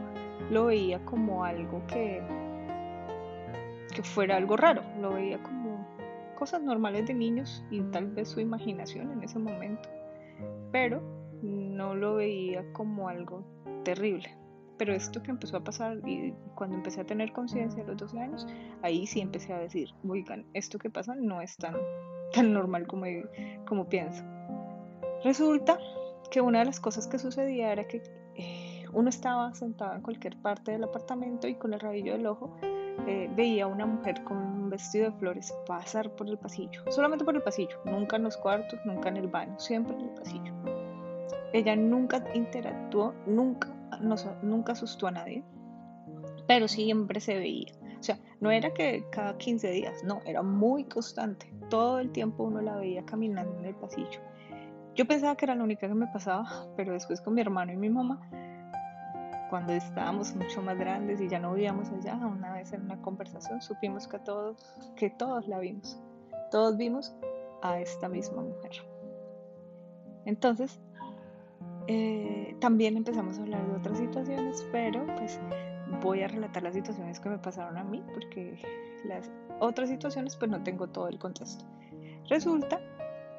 lo 0.51 0.67
veía 0.67 1.05
como 1.05 1.45
algo 1.45 1.83
que, 1.87 2.23
que 3.95 4.03
fuera 4.03 4.37
algo 4.37 4.57
raro. 4.57 4.83
Lo 5.01 5.15
veía 5.15 5.43
como 5.43 5.87
cosas 6.39 6.63
normales 6.63 7.07
de 7.07 7.15
niños 7.15 7.65
y 7.71 7.81
tal 7.83 8.07
vez 8.09 8.29
su 8.29 8.41
imaginación 8.41 9.13
en 9.13 9.23
ese 9.23 9.39
momento. 9.39 9.89
Pero 10.71 11.03
no 11.43 11.95
lo 11.95 12.17
veía 12.17 12.65
como 12.73 13.09
algo 13.09 13.45
terrible. 13.85 14.42
Pero 14.83 14.95
esto 14.95 15.23
que 15.23 15.31
empezó 15.31 15.59
a 15.59 15.61
pasar 15.63 16.01
y 16.09 16.35
cuando 16.57 16.75
empecé 16.75 17.03
a 17.03 17.05
tener 17.05 17.33
conciencia 17.33 17.85
a 17.85 17.87
los 17.87 17.99
12 17.99 18.19
años, 18.19 18.49
ahí 18.83 19.07
sí 19.07 19.21
empecé 19.21 19.53
a 19.53 19.59
decir, 19.61 19.91
oigan, 20.09 20.45
esto 20.55 20.77
que 20.77 20.91
pasa 20.91 21.15
no 21.15 21.41
es 21.41 21.57
tan, 21.57 21.77
tan 22.35 22.53
normal 22.53 22.89
como, 22.89 23.07
como 23.65 23.89
pienso. 23.89 24.25
Resulta 25.23 25.79
que 26.33 26.41
una 26.41 26.59
de 26.59 26.65
las 26.65 26.81
cosas 26.81 27.07
que 27.07 27.21
sucedía 27.21 27.71
era 27.71 27.87
que 27.87 28.03
eh, 28.35 28.85
uno 28.93 29.09
estaba 29.09 29.55
sentado 29.55 29.95
en 29.95 30.03
cualquier 30.03 30.37
parte 30.43 30.73
del 30.73 30.83
apartamento 30.83 31.47
y 31.47 31.55
con 31.55 31.75
el 31.75 31.79
rabillo 31.79 32.15
del 32.15 32.27
ojo 32.27 32.57
eh, 33.07 33.31
veía 33.37 33.67
a 33.67 33.69
una 33.69 33.87
mujer 33.87 34.25
con 34.25 34.37
un 34.37 34.69
vestido 34.69 35.13
de 35.13 35.17
flores 35.17 35.55
pasar 35.65 36.11
por 36.17 36.29
el 36.29 36.39
pasillo, 36.39 36.83
solamente 36.91 37.25
por 37.25 37.37
el 37.37 37.43
pasillo, 37.43 37.79
nunca 37.85 38.17
en 38.17 38.25
los 38.25 38.37
cuartos, 38.37 38.81
nunca 38.85 39.11
en 39.11 39.19
el 39.19 39.29
baño, 39.29 39.57
siempre 39.61 39.95
en 39.95 40.01
el 40.01 40.11
pasillo. 40.11 40.53
Ella 41.53 41.77
nunca 41.77 42.25
interactuó, 42.35 43.15
nunca 43.27 43.69
nunca 44.01 44.73
asustó 44.73 45.07
a 45.07 45.13
nadie, 45.13 45.45
pero 46.47 46.69
siempre 46.69 47.21
se 47.21 47.35
veía. 47.35 47.73
O 47.99 48.03
sea, 48.03 48.19
no 48.41 48.51
era 48.51 48.75
que 48.75 49.05
cada 49.13 49.39
15 49.39 49.71
días, 49.71 50.03
no, 50.05 50.21
era 50.27 50.43
muy 50.43 50.85
constante. 50.85 51.53
Todo 51.71 52.01
el 52.01 52.11
tiempo 52.11 52.45
uno 52.45 52.61
la 52.61 52.77
veía 52.77 53.05
caminando 53.05 53.57
en 53.61 53.67
el 53.67 53.75
pasillo. 53.77 54.21
Yo 54.95 55.07
pensaba 55.07 55.37
que 55.37 55.45
era 55.45 55.55
la 55.55 55.65
única 55.65 55.87
que 55.87 55.95
me 55.95 56.09
pasaba, 56.09 56.67
pero 56.77 56.93
después 56.93 57.21
con 57.21 57.35
mi 57.35 57.41
hermano 57.41 57.73
y 57.73 57.77
mi 57.77 57.89
mamá, 57.89 58.21
cuando 59.49 59.73
estábamos 59.73 60.35
mucho 60.35 60.63
más 60.63 60.79
grandes 60.79 61.21
y 61.21 61.29
ya 61.29 61.39
no 61.39 61.55
vivíamos 61.55 61.91
allá, 61.91 62.17
una 62.17 62.53
vez 62.55 62.73
en 62.73 62.83
una 62.83 63.01
conversación 63.01 63.63
supimos 63.63 64.09
que 64.09 64.19
todos, 64.19 64.75
que 64.97 65.11
todos 65.11 65.47
la 65.47 65.59
vimos. 65.61 66.01
Todos 66.51 66.77
vimos 66.77 67.15
a 67.63 67.79
esta 67.79 68.09
misma 68.09 68.43
mujer. 68.43 68.73
Entonces, 70.25 70.81
eh, 71.89 72.57
también 72.61 72.97
empezamos 72.97 73.39
a 73.39 73.43
hablar 73.43 73.67
de 73.67 73.77
otras 73.77 73.99
situaciones, 73.99 74.67
pero 74.73 75.05
pues 75.17 75.41
voy 76.01 76.23
a 76.23 76.29
relatar 76.29 76.63
las 76.63 76.75
situaciones 76.75 77.21
que 77.21 77.29
me 77.29 77.39
pasaron 77.39 77.77
a 77.77 77.85
mí, 77.85 78.03
porque 78.15 78.59
las 79.05 79.31
otras 79.61 79.89
situaciones 79.89 80.37
pues 80.37 80.51
no 80.51 80.63
tengo 80.63 80.87
todo 80.89 81.09
el 81.09 81.19
contexto. 81.19 81.65
Resulta 82.29 82.81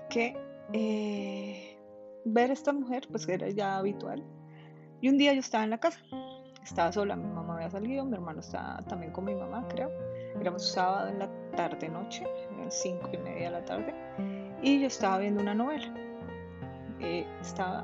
que 0.09 0.35
eh, 0.73 1.77
ver 2.25 2.49
a 2.49 2.53
esta 2.53 2.73
mujer 2.73 3.07
pues 3.09 3.27
era 3.27 3.49
ya 3.49 3.77
habitual. 3.77 4.23
Y 5.01 5.09
un 5.09 5.17
día 5.17 5.33
yo 5.33 5.39
estaba 5.39 5.63
en 5.63 5.69
la 5.69 5.79
casa, 5.79 5.99
estaba 6.63 6.91
sola, 6.91 7.15
mi 7.15 7.27
mamá 7.27 7.55
había 7.55 7.69
salido, 7.69 8.05
mi 8.05 8.13
hermano 8.13 8.39
estaba 8.39 8.77
también 8.83 9.11
con 9.11 9.25
mi 9.25 9.35
mamá, 9.35 9.67
creo. 9.69 9.89
Éramos 10.39 10.71
sábado 10.71 11.09
en 11.09 11.19
la 11.19 11.29
tarde 11.55 11.89
noche, 11.89 12.25
eran 12.51 12.71
cinco 12.71 13.09
y 13.13 13.17
media 13.17 13.45
de 13.45 13.51
la 13.51 13.65
tarde, 13.65 13.93
y 14.61 14.79
yo 14.79 14.87
estaba 14.87 15.19
viendo 15.19 15.41
una 15.41 15.53
novela. 15.53 15.93
Eh, 16.99 17.27
estaba 17.41 17.83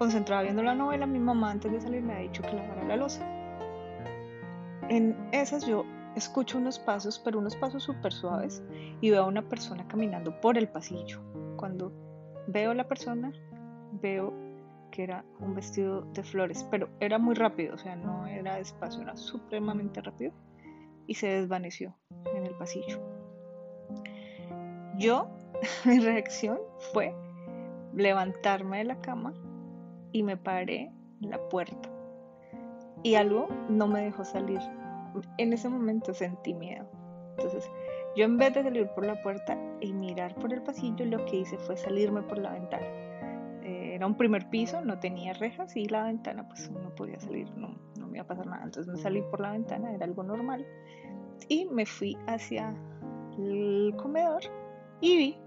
concentrada 0.00 0.44
viendo 0.44 0.62
la 0.62 0.74
novela, 0.74 1.04
mi 1.04 1.18
mamá 1.18 1.50
antes 1.50 1.70
de 1.70 1.78
salir 1.78 2.00
me 2.00 2.14
ha 2.14 2.18
dicho 2.20 2.40
que 2.40 2.54
lavara 2.54 2.84
la 2.84 2.96
losa. 2.96 3.22
En 4.88 5.14
esas 5.30 5.66
yo 5.66 5.84
escucho 6.16 6.56
unos 6.56 6.78
pasos, 6.78 7.18
pero 7.18 7.38
unos 7.38 7.54
pasos 7.54 7.82
súper 7.82 8.10
suaves, 8.10 8.62
y 9.02 9.10
veo 9.10 9.24
a 9.24 9.26
una 9.26 9.42
persona 9.42 9.86
caminando 9.86 10.40
por 10.40 10.56
el 10.56 10.68
pasillo. 10.68 11.20
Cuando 11.58 11.92
veo 12.46 12.70
a 12.70 12.74
la 12.74 12.88
persona, 12.88 13.30
veo 14.00 14.32
que 14.90 15.02
era 15.02 15.22
un 15.38 15.54
vestido 15.54 16.00
de 16.14 16.22
flores, 16.22 16.66
pero 16.70 16.88
era 16.98 17.18
muy 17.18 17.34
rápido, 17.34 17.74
o 17.74 17.78
sea, 17.78 17.94
no 17.94 18.26
era 18.26 18.54
despacio, 18.54 19.02
era 19.02 19.18
supremamente 19.18 20.00
rápido, 20.00 20.32
y 21.06 21.12
se 21.12 21.26
desvaneció 21.26 21.94
en 22.34 22.46
el 22.46 22.54
pasillo. 22.54 22.98
Yo, 24.96 25.28
mi 25.84 25.98
reacción 25.98 26.58
fue 26.94 27.14
levantarme 27.94 28.78
de 28.78 28.84
la 28.84 29.00
cama 29.02 29.34
y 30.12 30.22
me 30.22 30.36
paré 30.36 30.92
en 31.22 31.30
la 31.30 31.38
puerta. 31.48 31.88
Y 33.02 33.14
algo 33.14 33.48
no 33.68 33.86
me 33.86 34.02
dejó 34.02 34.24
salir. 34.24 34.60
En 35.38 35.52
ese 35.52 35.68
momento 35.68 36.12
sentí 36.14 36.54
miedo. 36.54 36.86
Entonces, 37.36 37.70
yo 38.16 38.24
en 38.24 38.36
vez 38.36 38.54
de 38.54 38.62
salir 38.62 38.88
por 38.88 39.06
la 39.06 39.20
puerta 39.22 39.58
y 39.80 39.92
mirar 39.92 40.34
por 40.34 40.52
el 40.52 40.62
pasillo, 40.62 41.04
lo 41.06 41.24
que 41.24 41.38
hice 41.38 41.56
fue 41.58 41.76
salirme 41.76 42.22
por 42.22 42.38
la 42.38 42.52
ventana. 42.52 42.86
Eh, 43.62 43.94
era 43.94 44.06
un 44.06 44.16
primer 44.16 44.48
piso, 44.50 44.84
no 44.84 44.98
tenía 44.98 45.32
rejas 45.34 45.74
y 45.76 45.86
la 45.86 46.04
ventana 46.04 46.46
pues 46.48 46.70
no 46.70 46.94
podía 46.94 47.18
salir, 47.20 47.50
no, 47.56 47.74
no 47.98 48.06
me 48.06 48.18
iba 48.18 48.24
a 48.24 48.26
pasar 48.26 48.46
nada. 48.46 48.64
Entonces 48.64 48.92
me 48.92 49.00
salí 49.00 49.22
por 49.30 49.40
la 49.40 49.52
ventana, 49.52 49.92
era 49.94 50.04
algo 50.04 50.22
normal. 50.22 50.66
Y 51.48 51.64
me 51.66 51.86
fui 51.86 52.18
hacia 52.26 52.74
el 53.38 53.94
comedor 53.96 54.42
y 55.00 55.16
vi 55.16 55.38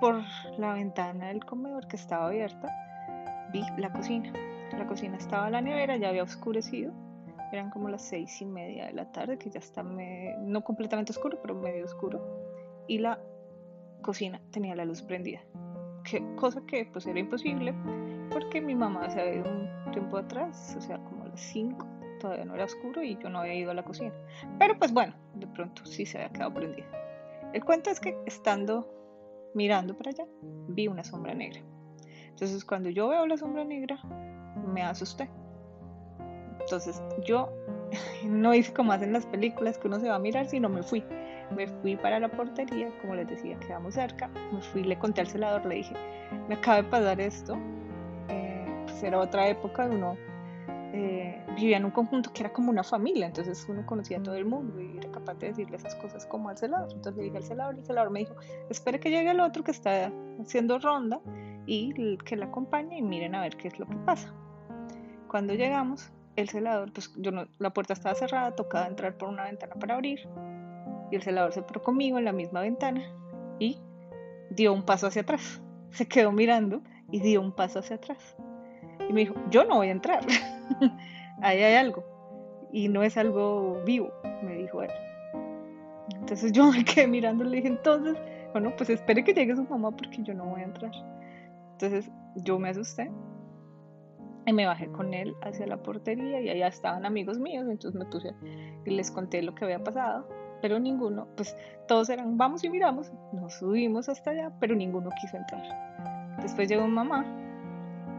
por 0.00 0.20
la 0.58 0.74
ventana 0.74 1.28
del 1.28 1.44
comedor 1.44 1.86
que 1.86 1.96
estaba 1.96 2.26
abierta 2.26 2.81
vi 3.52 3.62
la 3.78 3.92
cocina. 3.92 4.32
La 4.76 4.86
cocina 4.86 5.16
estaba 5.16 5.50
la 5.50 5.60
nevera, 5.60 5.96
ya 5.96 6.08
había 6.08 6.22
oscurecido, 6.22 6.92
eran 7.52 7.70
como 7.70 7.88
las 7.88 8.02
seis 8.02 8.40
y 8.40 8.46
media 8.46 8.86
de 8.86 8.94
la 8.94 9.12
tarde, 9.12 9.38
que 9.38 9.50
ya 9.50 9.58
está 9.58 9.82
no 9.82 10.64
completamente 10.64 11.12
oscuro, 11.12 11.38
pero 11.42 11.54
medio 11.54 11.84
oscuro. 11.84 12.20
Y 12.86 12.98
la 12.98 13.20
cocina 14.00 14.40
tenía 14.50 14.74
la 14.74 14.84
luz 14.84 15.02
prendida. 15.02 15.40
Que, 16.04 16.22
cosa 16.34 16.62
que 16.66 16.86
pues 16.86 17.06
era 17.06 17.20
imposible 17.20 17.74
porque 18.30 18.60
mi 18.60 18.74
mamá 18.74 19.08
se 19.10 19.20
había 19.20 19.34
ido 19.36 19.50
un 19.50 19.92
tiempo 19.92 20.16
atrás, 20.16 20.74
o 20.76 20.80
sea, 20.80 20.98
como 21.04 21.24
a 21.24 21.28
las 21.28 21.40
5, 21.40 21.86
todavía 22.18 22.44
no 22.44 22.54
era 22.54 22.64
oscuro 22.64 23.02
y 23.02 23.16
yo 23.18 23.28
no 23.28 23.40
había 23.40 23.54
ido 23.54 23.70
a 23.70 23.74
la 23.74 23.84
cocina. 23.84 24.12
Pero 24.58 24.78
pues 24.78 24.92
bueno, 24.92 25.14
de 25.34 25.46
pronto 25.46 25.84
sí 25.84 26.06
se 26.06 26.18
había 26.18 26.32
quedado 26.32 26.54
prendida. 26.54 26.86
El 27.52 27.64
cuento 27.64 27.90
es 27.90 28.00
que 28.00 28.16
estando 28.24 28.88
mirando 29.54 29.94
para 29.94 30.10
allá, 30.10 30.24
vi 30.68 30.88
una 30.88 31.04
sombra 31.04 31.34
negra. 31.34 31.60
Entonces 32.32 32.64
cuando 32.64 32.90
yo 32.90 33.08
veo 33.08 33.26
la 33.26 33.36
sombra 33.36 33.64
negra, 33.64 33.98
me 34.72 34.82
asusté. 34.82 35.30
Entonces 36.60 37.02
yo 37.24 37.50
no 38.24 38.54
hice 38.54 38.72
como 38.72 38.92
hacen 38.92 39.12
las 39.12 39.26
películas 39.26 39.78
que 39.78 39.88
uno 39.88 40.00
se 40.00 40.08
va 40.08 40.16
a 40.16 40.18
mirar, 40.18 40.46
sino 40.46 40.68
me 40.68 40.82
fui. 40.82 41.04
Me 41.54 41.66
fui 41.66 41.96
para 41.96 42.18
la 42.18 42.28
portería, 42.30 42.90
como 43.00 43.14
les 43.14 43.28
decía, 43.28 43.58
quedamos 43.60 43.94
cerca. 43.94 44.28
Me 44.52 44.62
fui, 44.62 44.82
le 44.82 44.98
conté 44.98 45.20
al 45.20 45.26
celador, 45.26 45.66
le 45.66 45.76
dije, 45.76 45.94
me 46.48 46.54
acaba 46.54 46.78
de 46.78 46.84
pasar 46.84 47.20
esto. 47.20 47.58
Eh, 48.28 48.84
pues 48.86 49.02
era 49.02 49.18
otra 49.18 49.48
época, 49.48 49.86
uno 49.86 50.16
eh, 50.94 51.42
vivía 51.56 51.78
en 51.78 51.84
un 51.84 51.90
conjunto 51.90 52.32
que 52.32 52.42
era 52.42 52.52
como 52.52 52.70
una 52.70 52.84
familia, 52.84 53.26
entonces 53.26 53.66
uno 53.68 53.84
conocía 53.86 54.18
a 54.18 54.22
todo 54.22 54.34
el 54.34 54.44
mundo 54.44 54.80
y 54.80 54.98
era 54.98 55.10
capaz 55.10 55.34
de 55.34 55.48
decirle 55.48 55.76
esas 55.76 55.94
cosas 55.96 56.26
como 56.26 56.48
al 56.48 56.56
celador. 56.56 56.90
Entonces 56.92 57.16
le 57.16 57.24
dije 57.24 57.36
al 57.38 57.44
celador, 57.44 57.74
y 57.74 57.80
el 57.80 57.84
celador 57.86 58.10
me 58.10 58.20
dijo, 58.20 58.34
espere 58.70 59.00
que 59.00 59.10
llegue 59.10 59.30
el 59.30 59.40
otro 59.40 59.64
que 59.64 59.72
está 59.72 60.12
haciendo 60.40 60.78
ronda 60.78 61.20
y 61.66 62.16
que 62.18 62.36
la 62.36 62.46
acompañe 62.46 62.98
y 62.98 63.02
miren 63.02 63.34
a 63.34 63.40
ver 63.40 63.56
qué 63.56 63.68
es 63.68 63.78
lo 63.78 63.86
que 63.86 63.96
pasa. 63.96 64.32
Cuando 65.28 65.54
llegamos, 65.54 66.12
el 66.36 66.48
celador, 66.48 66.92
pues 66.92 67.12
la 67.58 67.70
puerta 67.70 67.92
estaba 67.92 68.14
cerrada, 68.14 68.54
tocaba 68.54 68.86
entrar 68.86 69.16
por 69.16 69.28
una 69.28 69.44
ventana 69.44 69.74
para 69.74 69.94
abrir. 69.94 70.20
Y 71.10 71.16
el 71.16 71.22
celador 71.22 71.52
se 71.52 71.62
paró 71.62 71.82
conmigo 71.82 72.18
en 72.18 72.24
la 72.24 72.32
misma 72.32 72.62
ventana 72.62 73.02
y 73.58 73.78
dio 74.50 74.72
un 74.72 74.82
paso 74.82 75.06
hacia 75.06 75.22
atrás. 75.22 75.62
Se 75.90 76.06
quedó 76.06 76.32
mirando 76.32 76.80
y 77.10 77.20
dio 77.20 77.40
un 77.42 77.52
paso 77.52 77.80
hacia 77.80 77.96
atrás. 77.96 78.36
Y 79.08 79.12
me 79.12 79.20
dijo, 79.20 79.34
yo 79.50 79.64
no 79.64 79.76
voy 79.76 79.88
a 79.88 79.92
entrar. 79.92 80.24
Ahí 81.42 81.62
hay 81.62 81.74
algo. 81.74 82.04
Y 82.72 82.88
no 82.88 83.02
es 83.02 83.18
algo 83.18 83.82
vivo, 83.84 84.10
me 84.42 84.54
dijo 84.54 84.82
él. 84.82 84.90
Entonces 86.14 86.52
yo 86.52 86.66
me 86.72 86.84
quedé 86.84 87.06
mirando 87.06 87.44
y 87.44 87.48
le 87.48 87.56
dije, 87.56 87.68
entonces, 87.68 88.16
bueno, 88.52 88.72
pues 88.76 88.88
espere 88.88 89.22
que 89.22 89.34
llegue 89.34 89.54
su 89.54 89.64
mamá 89.64 89.90
porque 89.90 90.22
yo 90.22 90.32
no 90.32 90.46
voy 90.46 90.62
a 90.62 90.64
entrar. 90.64 90.92
Entonces 91.82 92.12
yo 92.36 92.60
me 92.60 92.68
asusté 92.68 93.10
y 94.46 94.52
me 94.52 94.66
bajé 94.66 94.86
con 94.92 95.14
él 95.14 95.34
hacia 95.42 95.66
la 95.66 95.82
portería 95.82 96.40
y 96.40 96.48
allá 96.48 96.68
estaban 96.68 97.04
amigos 97.04 97.40
míos, 97.40 97.66
entonces 97.68 97.98
me 97.98 98.06
puse 98.06 98.32
y 98.84 98.90
les 98.90 99.10
conté 99.10 99.42
lo 99.42 99.52
que 99.56 99.64
había 99.64 99.82
pasado, 99.82 100.28
pero 100.60 100.78
ninguno, 100.78 101.26
pues 101.36 101.56
todos 101.88 102.08
eran, 102.08 102.38
vamos 102.38 102.62
y 102.62 102.70
miramos, 102.70 103.12
nos 103.32 103.54
subimos 103.54 104.08
hasta 104.08 104.30
allá, 104.30 104.52
pero 104.60 104.76
ninguno 104.76 105.10
quiso 105.20 105.36
entrar. 105.36 106.38
Después 106.40 106.68
llegó 106.68 106.86
mamá 106.86 107.26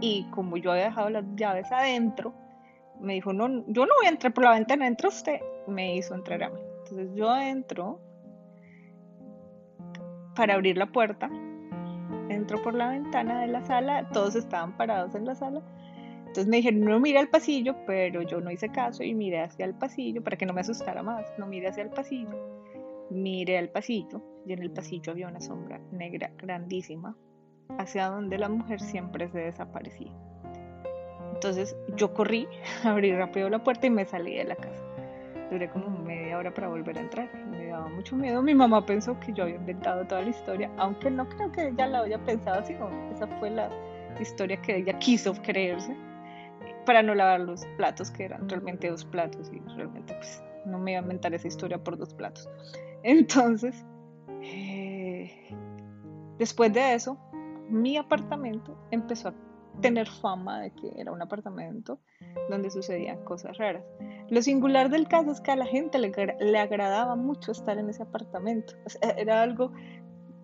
y 0.02 0.26
como 0.32 0.58
yo 0.58 0.74
había 0.74 0.86
dejado 0.86 1.10
las 1.10 1.24
llaves 1.38 1.72
adentro, 1.72 2.34
me 3.00 3.14
dijo, 3.14 3.32
no, 3.32 3.48
yo 3.68 3.86
no 3.86 3.94
voy 3.98 4.08
a 4.08 4.10
entrar 4.10 4.34
por 4.34 4.44
la 4.44 4.52
ventana, 4.52 4.88
entra 4.88 5.08
usted, 5.08 5.40
me 5.68 5.96
hizo 5.96 6.14
entrar 6.16 6.44
a 6.44 6.50
mí. 6.50 6.60
Entonces 6.80 7.16
yo 7.16 7.34
entro 7.38 8.02
para 10.36 10.56
abrir 10.56 10.78
la 10.78 10.88
puerta, 10.88 11.30
entro 12.30 12.62
por 12.62 12.74
la 12.74 12.90
ventana 12.90 13.42
de 13.42 13.48
la 13.48 13.62
sala, 13.62 14.10
todos 14.10 14.36
estaban 14.36 14.78
parados 14.78 15.16
en 15.16 15.26
la 15.26 15.36
sala 15.36 15.64
entonces 16.34 16.50
me 16.50 16.58
dijeron, 16.58 16.80
no 16.80 17.00
mire 17.00 17.20
al 17.20 17.28
pasillo, 17.28 17.76
pero 17.86 18.24
yo 18.24 18.42
no 18.42 18.50
hice 18.50 18.70
caso 18.70 19.04
y 19.04 19.14
miré 19.14 19.42
hacia 19.42 19.66
el 19.66 19.76
pasillo 19.76 20.24
para 20.24 20.36
que 20.36 20.48
no 20.48 20.54
me 20.54 20.62
asustara 20.62 21.04
más. 21.04 21.32
No 21.38 21.46
mire 21.46 21.68
hacia 21.68 21.84
el 21.84 21.92
pasillo, 21.92 22.36
miré 23.12 23.60
al 23.60 23.70
pasillo 23.70 24.20
y 24.44 24.54
en 24.54 24.64
el 24.64 24.72
pasillo 24.72 25.12
había 25.12 25.28
una 25.28 25.42
sombra 25.42 25.80
negra 25.92 26.32
grandísima 26.36 27.16
hacia 27.78 28.08
donde 28.08 28.40
la 28.40 28.50
mujer 28.50 28.82
siempre 28.82 29.30
se 29.30 29.42
desaparecía. 29.42 30.12
Entonces 31.36 31.76
yo 31.96 32.16
corrí, 32.16 32.48
abrí 32.84 33.16
rápido 33.16 33.48
la 33.52 33.64
puerta 33.64 33.86
y 33.86 33.92
me 33.92 34.06
salí 34.06 34.36
de 34.36 34.46
la 34.46 34.56
casa. 34.56 34.84
Duré 35.52 35.70
como 35.70 35.88
media 36.00 36.40
hora 36.40 36.52
para 36.52 36.68
volver 36.68 36.98
a 36.98 37.02
entrar. 37.02 37.30
Daba 37.74 37.90
mucho 37.90 38.16
miedo. 38.16 38.44
Mi 38.44 38.54
mamá 38.54 38.86
pensó 38.86 39.20
que 39.20 39.34
yo 39.34 39.46
había 39.46 39.56
inventado 39.56 40.06
toda 40.06 40.22
la 40.22 40.30
historia, 40.30 40.70
aunque 40.78 41.10
no 41.10 41.28
creo 41.28 41.52
que 41.52 41.70
ella 41.70 41.88
la 41.88 42.02
haya 42.02 42.24
pensado, 42.24 42.64
sino 42.64 42.88
esa 43.12 43.26
fue 43.40 43.50
la 43.50 43.68
historia 44.20 44.62
que 44.62 44.78
ella 44.78 45.00
quiso 45.00 45.34
creerse 45.42 45.98
para 46.86 47.02
no 47.02 47.16
lavar 47.16 47.40
los 47.40 47.66
platos, 47.78 48.12
que 48.12 48.26
eran 48.26 48.48
realmente 48.48 48.92
dos 48.92 49.04
platos, 49.04 49.52
y 49.52 49.58
realmente 49.76 50.14
pues 50.14 50.44
no 50.68 50.78
me 50.78 50.92
iba 50.92 51.00
a 51.00 51.02
inventar 51.02 51.34
esa 51.34 51.48
historia 51.48 51.84
por 51.84 51.98
dos 51.98 52.14
platos. 52.14 52.48
Entonces, 53.02 53.84
eh, 54.44 55.32
después 56.38 56.72
de 56.74 56.94
eso, 56.94 57.18
mi 57.70 57.98
apartamento 57.98 58.78
empezó 58.92 59.30
a 59.30 59.34
tener 59.82 60.08
fama 60.08 60.62
de 60.62 60.72
que 60.72 60.94
era 60.98 61.12
un 61.12 61.22
apartamento 61.22 62.00
donde 62.50 62.70
sucedían 62.70 63.24
cosas 63.24 63.58
raras. 63.58 63.84
Lo 64.30 64.42
singular 64.42 64.90
del 64.90 65.08
caso 65.08 65.32
es 65.32 65.42
que 65.42 65.52
a 65.52 65.56
la 65.56 65.66
gente 65.66 66.00
le, 66.00 66.12
le 66.40 66.60
agradaba 66.60 67.16
mucho 67.16 67.52
estar 67.52 67.78
en 67.78 67.90
ese 67.90 68.04
apartamento. 68.04 68.74
era 69.18 69.42
algo 69.42 69.72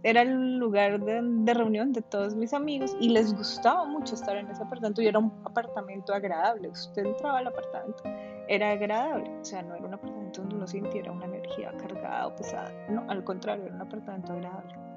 era 0.03 0.21
el 0.21 0.57
lugar 0.57 0.99
de, 1.03 1.53
reunión 1.53 1.91
de 1.91 2.01
todos 2.01 2.35
mis 2.35 2.53
amigos 2.53 2.95
y 2.99 3.09
les 3.09 3.33
gustaba 3.33 3.85
mucho 3.85 4.15
estar 4.15 4.37
en 4.37 4.49
ese 4.49 4.63
apartamento 4.63 5.01
y 5.01 5.07
era 5.07 5.19
un 5.19 5.33
apartamento 5.43 6.13
agradable. 6.13 6.69
Usted 6.69 7.05
entraba 7.05 7.39
al 7.39 7.47
apartamento, 7.47 8.03
era 8.47 8.71
agradable, 8.71 9.29
o 9.29 9.43
sea, 9.43 9.61
no 9.61 9.75
era 9.75 9.85
un 9.85 9.93
apartamento 9.93 10.41
donde 10.41 10.55
uno 10.55 10.67
sintiera 10.67 11.11
una 11.11 11.25
energía 11.25 11.73
cargada 11.77 12.27
o 12.27 12.35
pesada, 12.35 12.71
no, 12.89 13.03
al 13.09 13.23
contrario, 13.23 13.65
era 13.65 13.75
un 13.75 13.81
apartamento 13.81 14.33
agradable. 14.33 14.88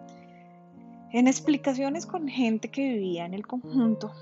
En 1.12 1.29
explicaciones 1.29 2.07
con 2.07 2.27
gente 2.29 2.68
que 2.68 2.83
vivía 2.83 3.27
en 3.27 3.35
el 3.35 3.46
conjunto, 3.46 4.12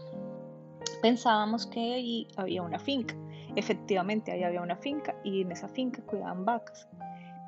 pensábamos 1.03 1.66
que 1.66 1.81
ahí 1.81 2.29
había 2.37 2.62
una 2.62 2.79
finca. 2.79 3.14
Efectivamente, 3.57 4.33
ahí 4.33 4.42
había 4.42 4.62
una 4.62 4.76
finca 4.76 5.14
y 5.24 5.42
en 5.42 5.53
esa 5.53 5.68
finca 5.68 6.03
cuidaban 6.03 6.44
vacas 6.44 6.88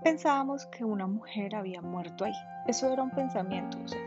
pensábamos 0.02 0.66
que 0.66 0.84
una 0.84 1.06
mujer 1.06 1.54
había 1.54 1.80
muerto 1.80 2.24
ahí. 2.24 2.34
Eso 2.66 2.92
era 2.92 3.02
un 3.02 3.10
pensamiento, 3.10 3.78
o 3.84 3.88
sea, 3.88 4.00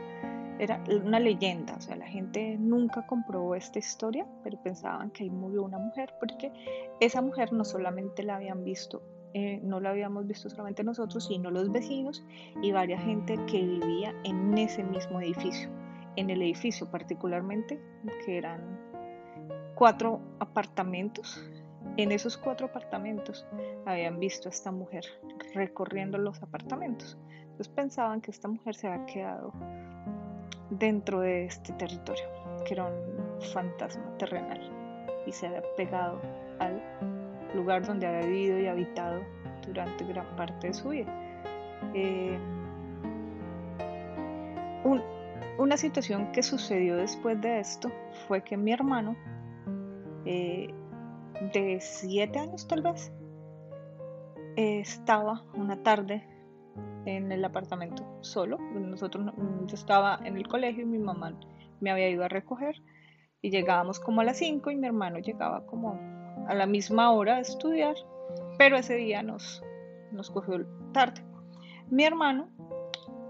era 0.60 0.82
una 1.04 1.20
leyenda, 1.20 1.76
o 1.76 1.82
sea, 1.82 1.96
la 1.96 2.08
gente 2.08 2.58
nunca 2.58 3.06
comprobó 3.06 3.56
esta 3.56 3.80
historia, 3.80 4.26
pero 4.44 4.62
pensaban 4.62 5.12
que 5.12 5.24
ahí 5.24 5.30
murió 5.30 5.64
una 5.64 5.78
mujer, 5.78 6.14
porque 6.20 6.52
esa 7.00 7.22
mujer 7.22 7.52
no 7.52 7.66
solamente 7.66 8.24
la 8.24 8.36
habían 8.36 8.64
visto, 8.64 9.02
eh, 9.38 9.60
no 9.62 9.82
la 9.82 9.90
habíamos 9.90 10.26
visto 10.26 10.50
solamente 10.50 10.82
nosotros, 10.82 11.26
sino 11.26 11.52
los 11.52 11.70
vecinos 11.70 12.26
y 12.62 12.72
varias 12.72 13.04
gente 13.04 13.38
que 13.48 13.62
vivía 13.62 14.16
en 14.24 14.58
ese 14.58 14.82
mismo 14.82 15.20
edificio, 15.20 15.70
en 16.16 16.30
el 16.30 16.42
edificio 16.42 16.90
particularmente, 16.90 17.82
que 18.26 18.38
eran 18.38 18.80
cuatro 19.76 20.22
apartamentos 20.40 21.44
en 21.98 22.12
esos 22.12 22.38
cuatro 22.38 22.68
apartamentos 22.68 23.46
habían 23.86 24.20
visto 24.20 24.50
a 24.50 24.52
esta 24.52 24.72
mujer 24.72 25.06
recorriendo 25.54 26.18
los 26.18 26.42
apartamentos. 26.44 27.18
Entonces 27.42 27.70
pensaban 27.70 28.22
que 28.22 28.32
esta 28.32 28.48
mujer 28.48 28.76
se 28.76 28.88
había 28.88 29.06
quedado 29.06 29.54
dentro 30.70 31.22
de 31.22 31.46
este 31.46 31.72
territorio, 31.74 32.26
que 32.66 32.74
era 32.74 32.86
un 32.86 33.42
fantasma 33.54 34.18
terrenal 34.18 34.60
y 35.26 35.32
se 35.32 35.48
había 35.48 35.64
pegado 35.78 36.22
al 36.60 36.82
lugar 37.54 37.86
donde 37.86 38.08
había 38.08 38.28
vivido 38.28 38.60
y 38.60 38.68
habitado 38.68 39.22
durante 39.66 40.06
gran 40.06 40.36
parte 40.36 40.68
de 40.68 40.74
su 40.74 40.90
vida. 40.90 41.14
Eh, 41.94 42.38
una 45.58 45.78
situación 45.78 46.32
que 46.32 46.44
sucedió 46.44 46.98
después 46.98 47.40
de 47.42 47.60
esto 47.60 47.92
fue 48.28 48.44
que 48.44 48.58
mi 48.58 48.72
hermano 48.72 49.16
eh, 50.26 50.74
de 51.54 51.80
siete 51.80 52.40
años 52.40 52.68
tal 52.68 52.82
vez, 52.82 53.12
estaba 54.56 55.44
una 55.54 55.84
tarde 55.84 56.26
en 57.06 57.32
el 57.32 57.44
apartamento 57.44 58.06
solo. 58.22 58.58
Nosotros, 58.58 59.34
yo 59.66 59.76
estaba 59.76 60.20
en 60.24 60.38
el 60.38 60.48
colegio 60.48 60.84
y 60.84 60.86
mi 60.86 61.00
mamá 61.00 61.38
me 61.82 61.92
había 61.92 62.10
ido 62.10 62.24
a 62.24 62.28
recoger 62.28 62.76
y 63.42 63.52
llegábamos 63.52 64.00
como 64.00 64.22
a 64.22 64.24
las 64.24 64.38
5 64.38 64.72
y 64.72 64.76
mi 64.76 64.88
hermano 64.88 65.20
llegaba 65.20 65.66
como 65.66 66.00
a 66.48 66.54
la 66.54 66.66
misma 66.66 67.12
hora 67.12 67.38
a 67.38 67.40
estudiar, 67.40 67.96
pero 68.58 68.78
ese 68.78 68.96
día 68.96 69.24
nos, 69.24 69.64
nos 70.12 70.30
cogió 70.32 70.66
tarde. 70.94 71.22
Mi 71.90 72.04
hermano 72.04 72.50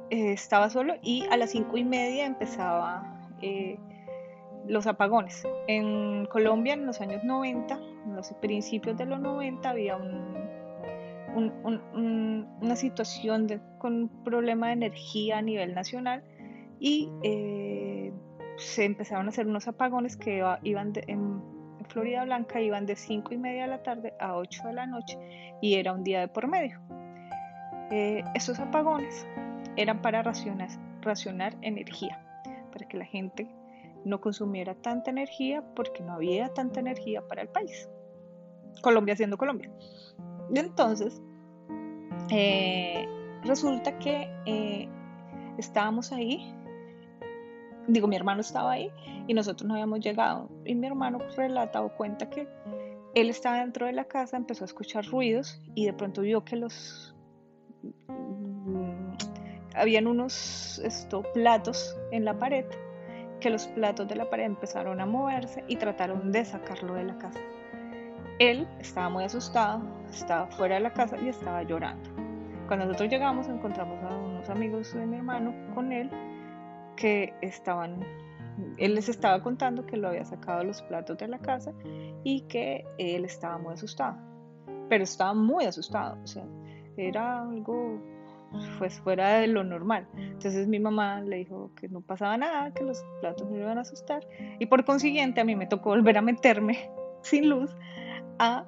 eh, 0.09 0.33
estaba 0.33 0.69
solo 0.69 0.95
y 1.01 1.25
a 1.31 1.37
las 1.37 1.51
cinco 1.51 1.77
y 1.77 1.83
media 1.83 2.25
empezaba 2.25 3.27
eh, 3.41 3.77
los 4.67 4.87
apagones. 4.87 5.47
En 5.67 6.25
Colombia 6.27 6.73
en 6.73 6.85
los 6.85 7.01
años 7.01 7.23
90 7.23 7.79
en 8.05 8.15
los 8.15 8.31
principios 8.33 8.97
de 8.97 9.05
los 9.05 9.19
90 9.19 9.69
había 9.69 9.97
una 11.35 12.75
situación 12.75 13.47
de, 13.47 13.59
con 13.79 13.93
un 13.93 14.23
problema 14.23 14.67
de 14.67 14.73
energía 14.73 15.39
a 15.39 15.41
nivel 15.41 15.73
nacional 15.73 16.23
y 16.79 17.09
eh, 17.23 18.13
se 18.57 18.85
empezaron 18.85 19.25
a 19.25 19.29
hacer 19.29 19.47
unos 19.47 19.67
apagones 19.67 20.15
que 20.15 20.43
iban 20.63 20.93
en 21.07 21.41
Florida 21.87 22.23
Blanca 22.25 22.59
iban 22.61 22.85
de 22.85 22.95
5 22.95 23.33
y 23.33 23.37
media 23.37 23.63
de 23.63 23.69
la 23.69 23.83
tarde 23.83 24.13
a 24.19 24.35
8 24.35 24.67
de 24.67 24.73
la 24.73 24.85
noche 24.85 25.17
y 25.61 25.75
era 25.75 25.93
un 25.93 26.03
día 26.03 26.19
de 26.19 26.27
por 26.27 26.47
medio. 26.47 26.79
Eh, 27.91 28.23
esos 28.33 28.59
apagones 28.59 29.27
eran 29.77 30.01
para 30.01 30.23
racionar, 30.23 31.55
energía, 31.61 32.19
para 32.71 32.87
que 32.87 32.97
la 32.97 33.05
gente 33.05 33.47
no 34.03 34.21
consumiera 34.21 34.75
tanta 34.75 35.11
energía 35.11 35.63
porque 35.75 36.03
no 36.03 36.13
había 36.13 36.49
tanta 36.49 36.79
energía 36.79 37.21
para 37.27 37.41
el 37.41 37.49
país. 37.49 37.89
Colombia 38.81 39.15
siendo 39.15 39.37
Colombia. 39.37 39.71
Y 40.53 40.59
entonces, 40.59 41.21
eh, 42.29 43.07
resulta 43.43 43.97
que 43.99 44.29
eh, 44.45 44.89
estábamos 45.57 46.11
ahí, 46.11 46.53
digo, 47.87 48.07
mi 48.07 48.15
hermano 48.15 48.41
estaba 48.41 48.71
ahí 48.71 48.91
y 49.27 49.33
nosotros 49.33 49.67
no 49.67 49.75
habíamos 49.75 49.99
llegado. 49.99 50.49
Y 50.65 50.75
mi 50.75 50.87
hermano 50.87 51.19
relata 51.35 51.81
o 51.81 51.95
cuenta 51.95 52.29
que 52.29 52.47
él 53.13 53.29
estaba 53.29 53.59
dentro 53.59 53.85
de 53.85 53.93
la 53.93 54.05
casa, 54.05 54.37
empezó 54.37 54.63
a 54.63 54.67
escuchar 54.67 55.05
ruidos 55.05 55.61
y 55.73 55.85
de 55.85 55.93
pronto 55.93 56.21
vio 56.21 56.43
que 56.43 56.55
los... 56.57 57.15
Mm, 58.07 59.15
habían 59.75 60.07
unos 60.07 60.81
platos 61.33 61.95
en 62.11 62.25
la 62.25 62.37
pared, 62.37 62.65
que 63.39 63.49
los 63.49 63.67
platos 63.67 64.07
de 64.07 64.15
la 64.15 64.29
pared 64.29 64.45
empezaron 64.45 65.01
a 65.01 65.05
moverse 65.05 65.63
y 65.67 65.75
trataron 65.75 66.31
de 66.31 66.45
sacarlo 66.45 66.93
de 66.95 67.05
la 67.05 67.17
casa. 67.17 67.39
Él 68.39 68.67
estaba 68.79 69.09
muy 69.09 69.23
asustado, 69.23 69.81
estaba 70.09 70.47
fuera 70.47 70.75
de 70.75 70.81
la 70.81 70.93
casa 70.93 71.17
y 71.17 71.29
estaba 71.29 71.63
llorando. 71.63 72.09
Cuando 72.67 72.85
nosotros 72.85 73.09
llegamos 73.09 73.47
encontramos 73.47 74.03
a 74.03 74.15
unos 74.15 74.49
amigos 74.49 74.93
de 74.93 75.05
mi 75.05 75.17
hermano 75.17 75.53
con 75.73 75.91
él 75.91 76.09
que 76.95 77.33
estaban, 77.41 78.03
él 78.77 78.95
les 78.95 79.09
estaba 79.09 79.41
contando 79.41 79.85
que 79.85 79.97
lo 79.97 80.09
había 80.09 80.25
sacado 80.25 80.63
los 80.63 80.81
platos 80.83 81.17
de 81.17 81.27
la 81.27 81.39
casa 81.39 81.73
y 82.23 82.41
que 82.41 82.85
él 82.97 83.25
estaba 83.25 83.57
muy 83.57 83.73
asustado, 83.73 84.17
pero 84.89 85.03
estaba 85.03 85.33
muy 85.33 85.65
asustado, 85.65 86.17
o 86.23 86.27
sea, 86.27 86.45
era 86.97 87.41
algo 87.41 87.99
pues 88.77 88.99
fuera 88.99 89.39
de 89.39 89.47
lo 89.47 89.63
normal. 89.63 90.07
Entonces 90.15 90.67
mi 90.67 90.79
mamá 90.79 91.21
le 91.21 91.37
dijo 91.37 91.71
que 91.75 91.89
no 91.89 92.01
pasaba 92.01 92.37
nada, 92.37 92.73
que 92.73 92.83
los 92.83 93.03
platos 93.21 93.49
no 93.49 93.57
iban 93.57 93.77
a 93.77 93.81
asustar 93.81 94.25
y 94.59 94.65
por 94.65 94.85
consiguiente 94.85 95.41
a 95.41 95.43
mí 95.43 95.55
me 95.55 95.67
tocó 95.67 95.89
volver 95.89 96.17
a 96.17 96.21
meterme 96.21 96.89
sin 97.21 97.49
luz 97.49 97.75
a 98.39 98.65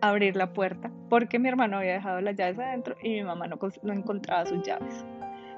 abrir 0.00 0.36
la 0.36 0.52
puerta 0.52 0.90
porque 1.08 1.38
mi 1.38 1.48
hermano 1.48 1.78
había 1.78 1.94
dejado 1.94 2.20
las 2.20 2.36
llaves 2.36 2.58
adentro 2.58 2.96
y 3.02 3.10
mi 3.10 3.22
mamá 3.22 3.46
no, 3.46 3.58
no 3.82 3.92
encontraba 3.92 4.46
sus 4.46 4.62
llaves. 4.62 5.04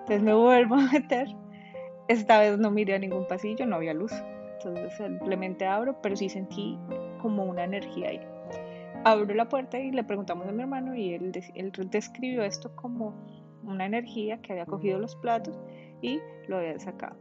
Entonces 0.00 0.22
me 0.22 0.34
vuelvo 0.34 0.76
a 0.76 0.90
meter. 0.92 1.28
Esta 2.08 2.40
vez 2.40 2.58
no 2.58 2.70
miré 2.70 2.94
a 2.94 2.98
ningún 2.98 3.26
pasillo, 3.26 3.66
no 3.66 3.76
había 3.76 3.94
luz. 3.94 4.12
Entonces 4.54 4.96
simplemente 4.96 5.66
abro, 5.66 6.00
pero 6.02 6.16
sí 6.16 6.28
sentí 6.28 6.78
como 7.20 7.44
una 7.44 7.64
energía 7.64 8.08
ahí. 8.08 8.20
Abro 9.04 9.32
la 9.34 9.48
puerta 9.48 9.78
y 9.78 9.92
le 9.92 10.02
preguntamos 10.02 10.48
a 10.48 10.52
mi 10.52 10.62
hermano 10.62 10.94
y 10.94 11.14
él, 11.14 11.32
él 11.54 11.72
describió 11.90 12.42
esto 12.42 12.74
como 12.74 13.14
una 13.62 13.86
energía 13.86 14.40
que 14.40 14.52
había 14.52 14.66
cogido 14.66 14.98
los 14.98 15.14
platos 15.16 15.58
y 16.02 16.20
lo 16.48 16.58
había 16.58 16.78
sacado. 16.78 17.16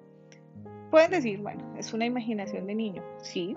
Pueden 0.90 1.12
decir, 1.12 1.40
bueno, 1.42 1.64
es 1.78 1.94
una 1.94 2.06
imaginación 2.06 2.66
de 2.66 2.76
niño. 2.76 3.04
Sí, 3.22 3.56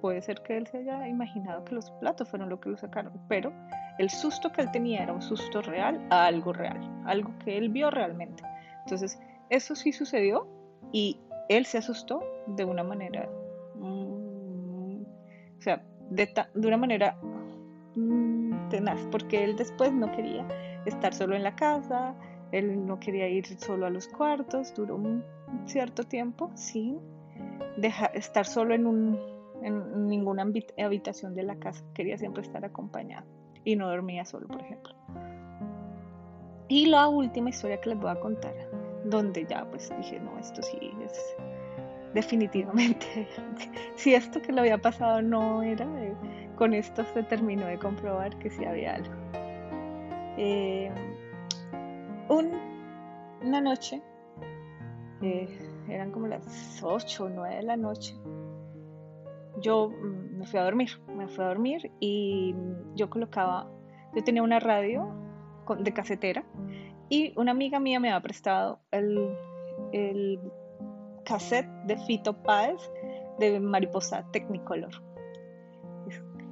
puede 0.00 0.20
ser 0.20 0.42
que 0.42 0.56
él 0.56 0.66
se 0.66 0.78
haya 0.78 1.06
imaginado 1.06 1.64
que 1.64 1.76
los 1.76 1.90
platos 1.92 2.28
fueron 2.28 2.48
lo 2.48 2.60
que 2.60 2.70
lo 2.70 2.76
sacaron, 2.76 3.12
pero 3.28 3.52
el 3.98 4.10
susto 4.10 4.50
que 4.50 4.62
él 4.62 4.70
tenía 4.72 5.04
era 5.04 5.12
un 5.12 5.22
susto 5.22 5.62
real 5.62 6.04
a 6.10 6.26
algo 6.26 6.52
real, 6.52 6.80
algo 7.06 7.32
que 7.38 7.56
él 7.56 7.68
vio 7.68 7.90
realmente. 7.90 8.42
Entonces, 8.84 9.18
eso 9.48 9.76
sí 9.76 9.92
sucedió 9.92 10.48
y 10.92 11.18
él 11.48 11.66
se 11.66 11.78
asustó 11.78 12.22
de 12.46 12.64
una 12.64 12.82
manera, 12.82 13.28
mm, 13.76 15.02
o 15.58 15.60
sea, 15.60 15.84
de, 16.10 16.28
una 16.54 16.76
manera 16.76 17.16
mm, 17.94 18.68
tenaz, 18.68 19.00
porque 19.10 19.44
él 19.44 19.56
después 19.56 19.92
no 19.92 20.10
quería 20.12 20.46
estar 20.86 21.14
solo 21.14 21.34
en 21.34 21.42
la 21.42 21.56
casa, 21.56 22.14
él 22.52 22.86
no 22.86 23.00
quería 23.00 23.28
ir 23.28 23.46
solo 23.60 23.86
a 23.86 23.90
los 23.90 24.08
cuartos, 24.08 24.74
duró 24.74 24.96
un 24.96 25.24
cierto 25.64 26.04
tiempo 26.04 26.50
sin 26.54 26.98
estar 28.14 28.44
solo 28.46 28.74
en 28.74 28.86
un 28.86 29.32
en 29.62 30.08
ninguna 30.08 30.44
habitación 30.78 31.34
de 31.34 31.42
la 31.42 31.56
casa. 31.56 31.84
Quería 31.94 32.18
siempre 32.18 32.42
estar 32.42 32.64
acompañado 32.64 33.26
y 33.64 33.76
no 33.76 33.88
dormía 33.88 34.24
solo, 34.24 34.48
por 34.48 34.60
ejemplo. 34.60 34.94
Y 36.68 36.86
la 36.86 37.08
última 37.08 37.50
historia 37.50 37.80
que 37.80 37.90
les 37.90 37.98
voy 37.98 38.10
a 38.10 38.18
contar, 38.18 38.54
donde 39.04 39.44
ya 39.46 39.64
pues 39.70 39.92
dije, 39.96 40.20
no, 40.20 40.38
esto 40.38 40.62
sí 40.62 40.92
es 41.04 41.36
definitivamente, 42.14 43.28
si 43.96 44.14
esto 44.14 44.40
que 44.42 44.52
le 44.52 44.60
había 44.60 44.78
pasado 44.78 45.22
no 45.22 45.62
era, 45.62 45.86
con 46.56 46.74
esto 46.74 47.04
se 47.04 47.22
terminó 47.22 47.66
de 47.66 47.78
comprobar 47.78 48.36
que 48.38 48.50
sí 48.50 48.64
había 48.64 48.96
algo. 48.96 49.14
Eh, 50.36 50.90
una 52.28 53.60
noche, 53.60 54.02
eh, 55.22 55.58
eran 55.88 56.10
como 56.10 56.26
las 56.26 56.82
8 56.82 57.24
o 57.24 57.28
9 57.28 57.56
de 57.56 57.62
la 57.62 57.76
noche, 57.76 58.14
yo 59.60 59.90
mm, 59.90 60.38
me 60.38 60.46
fui 60.46 60.58
a 60.58 60.64
dormir, 60.64 60.90
me 61.14 61.28
fui 61.28 61.44
a 61.44 61.48
dormir 61.48 61.90
y 62.00 62.54
yo 62.94 63.10
colocaba, 63.10 63.70
yo 64.14 64.24
tenía 64.24 64.42
una 64.42 64.60
radio 64.60 65.08
de 65.78 65.92
casetera 65.92 66.44
y 67.12 67.34
una 67.36 67.50
amiga 67.50 67.78
mía 67.78 68.00
me 68.00 68.08
había 68.08 68.22
prestado 68.22 68.80
el, 68.90 70.40
cassette 71.26 71.68
de 71.84 71.98
Fito 71.98 72.32
Páez 72.42 72.80
de 73.38 73.60
Mariposa 73.60 74.24
Technicolor 74.32 74.90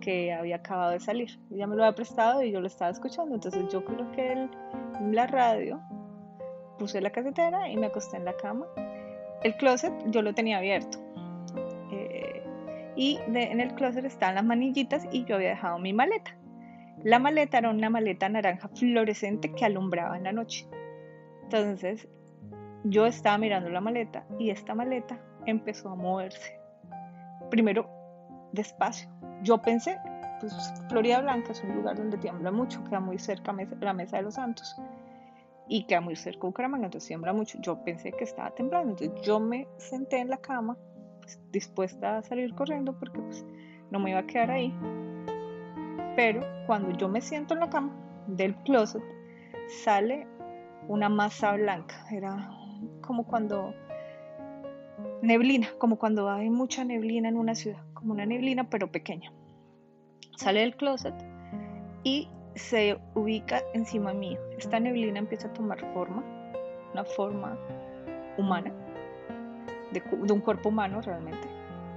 que 0.03 0.33
había 0.33 0.57
acabado 0.57 0.91
de 0.91 1.01
salir. 1.01 1.31
Ella 1.51 1.67
me 1.67 1.77
lo 1.77 1.85
había 1.85 1.95
prestado 1.95 2.43
y 2.43 2.51
yo 2.51 2.61
lo 2.61 2.67
estaba 2.67 2.91
escuchando. 2.91 3.35
Entonces 3.35 3.71
yo 3.71 3.85
coloqué 3.85 4.33
el, 4.33 4.51
la 5.13 5.27
radio, 5.27 5.81
puse 6.79 7.01
la 7.01 7.11
casetera 7.11 7.69
y 7.71 7.77
me 7.77 7.87
acosté 7.87 8.19
en 8.19 8.27
la 8.27 8.35
cama. 8.35 8.67
El 9.43 9.57
closet 9.57 9.93
yo 10.11 10.21
lo 10.21 10.35
tenía 10.35 10.59
abierto 10.59 10.99
y 12.97 13.19
en 13.29 13.61
el 13.61 13.75
closet 13.77 14.05
estaban 14.05 14.35
las 14.35 14.45
manillitas 14.45 15.07
y 15.11 15.25
yo 15.25 15.37
había 15.37 15.51
dejado 15.51 15.79
mi 15.79 15.95
maleta. 15.95 16.37
La 17.03 17.19
maleta 17.19 17.59
era 17.59 17.71
una 17.71 17.89
maleta 17.89 18.29
naranja 18.29 18.69
fluorescente 18.69 19.53
que 19.53 19.65
alumbraba 19.65 20.17
en 20.17 20.25
la 20.25 20.33
noche. 20.33 20.69
Entonces 21.45 22.09
yo 22.85 23.07
estaba 23.07 23.39
mirando 23.39 23.71
la 23.71 23.81
maleta 23.81 24.27
y 24.39 24.51
esta 24.51 24.75
maleta 24.75 25.19
empezó 25.47 25.91
a 25.91 25.95
moverse. 25.95 26.59
Primero 27.51 27.89
despacio. 28.53 29.09
Yo 29.43 29.59
pensé, 29.59 29.99
pues 30.41 30.55
Florida 30.89 31.21
Blanca 31.21 31.53
es 31.53 31.63
un 31.65 31.75
lugar 31.77 31.97
donde 31.97 32.19
tiembla 32.19 32.51
mucho, 32.51 32.83
queda 32.85 33.01
muy 33.01 33.19
cerca 33.19 33.55
la 33.81 33.93
Mesa 33.93 34.19
de 34.19 34.25
los 34.25 34.35
Santos 34.35 34.77
y 35.69 35.85
queda 35.85 36.01
muy 36.01 36.17
cerca 36.17 36.41
de 36.41 36.47
Bucaramanga, 36.49 36.87
entonces 36.87 37.09
tiembla 37.09 37.33
mucho. 37.33 37.59
Yo 37.63 37.83
pensé 37.85 38.13
que 38.13 38.25
estaba 38.25 38.51
temblando, 38.51 38.91
entonces 38.91 39.27
yo 39.27 39.41
me 39.41 39.67
senté 39.79 40.19
en 40.19 40.29
la 40.29 40.37
cama 40.39 40.77
dispuesta 41.53 42.19
a 42.19 42.23
salir 42.23 42.55
corriendo 42.55 42.99
porque 42.99 43.21
pues, 43.21 43.45
no 43.91 44.01
me 44.01 44.11
iba 44.11 44.21
a 44.21 44.27
quedar 44.27 44.51
ahí. 44.51 44.75
Pero 46.17 46.41
cuando 46.71 46.93
yo 46.93 47.09
me 47.09 47.21
siento 47.21 47.55
en 47.55 47.59
la 47.59 47.69
cama 47.69 47.91
del 48.29 48.55
closet, 48.63 49.03
sale 49.83 50.29
una 50.87 51.09
masa 51.09 51.55
blanca. 51.55 52.07
Era 52.13 52.49
como 53.01 53.27
cuando 53.27 53.75
neblina, 55.21 55.67
como 55.79 55.99
cuando 55.99 56.31
hay 56.31 56.49
mucha 56.49 56.85
neblina 56.85 57.29
en 57.29 57.37
una 57.37 57.57
ciudad, 57.57 57.83
como 57.93 58.13
una 58.13 58.25
neblina 58.25 58.71
pero 58.71 58.93
pequeña. 58.93 59.33
Sale 60.37 60.61
del 60.61 60.77
closet 60.77 61.15
y 62.05 62.29
se 62.55 63.01
ubica 63.17 63.65
encima 63.75 64.13
mío. 64.13 64.39
Esta 64.57 64.79
neblina 64.79 65.19
empieza 65.19 65.49
a 65.49 65.53
tomar 65.53 65.81
forma, 65.93 66.23
una 66.93 67.05
forma 67.05 67.59
humana 68.39 68.73
de, 69.91 70.01
un 70.33 70.41
cuerpo 70.41 70.69
humano 70.69 71.01
realmente, 71.01 71.49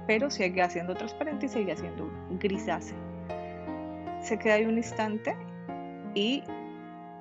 pero 0.08 0.30
sigue 0.30 0.62
haciendo 0.62 0.96
transparente 0.96 1.46
y 1.46 1.48
sigue 1.48 1.70
haciendo 1.70 2.10
grisáceo. 2.40 3.13
Se 4.24 4.38
queda 4.38 4.54
ahí 4.54 4.64
un 4.64 4.78
instante 4.78 5.36
y 6.14 6.42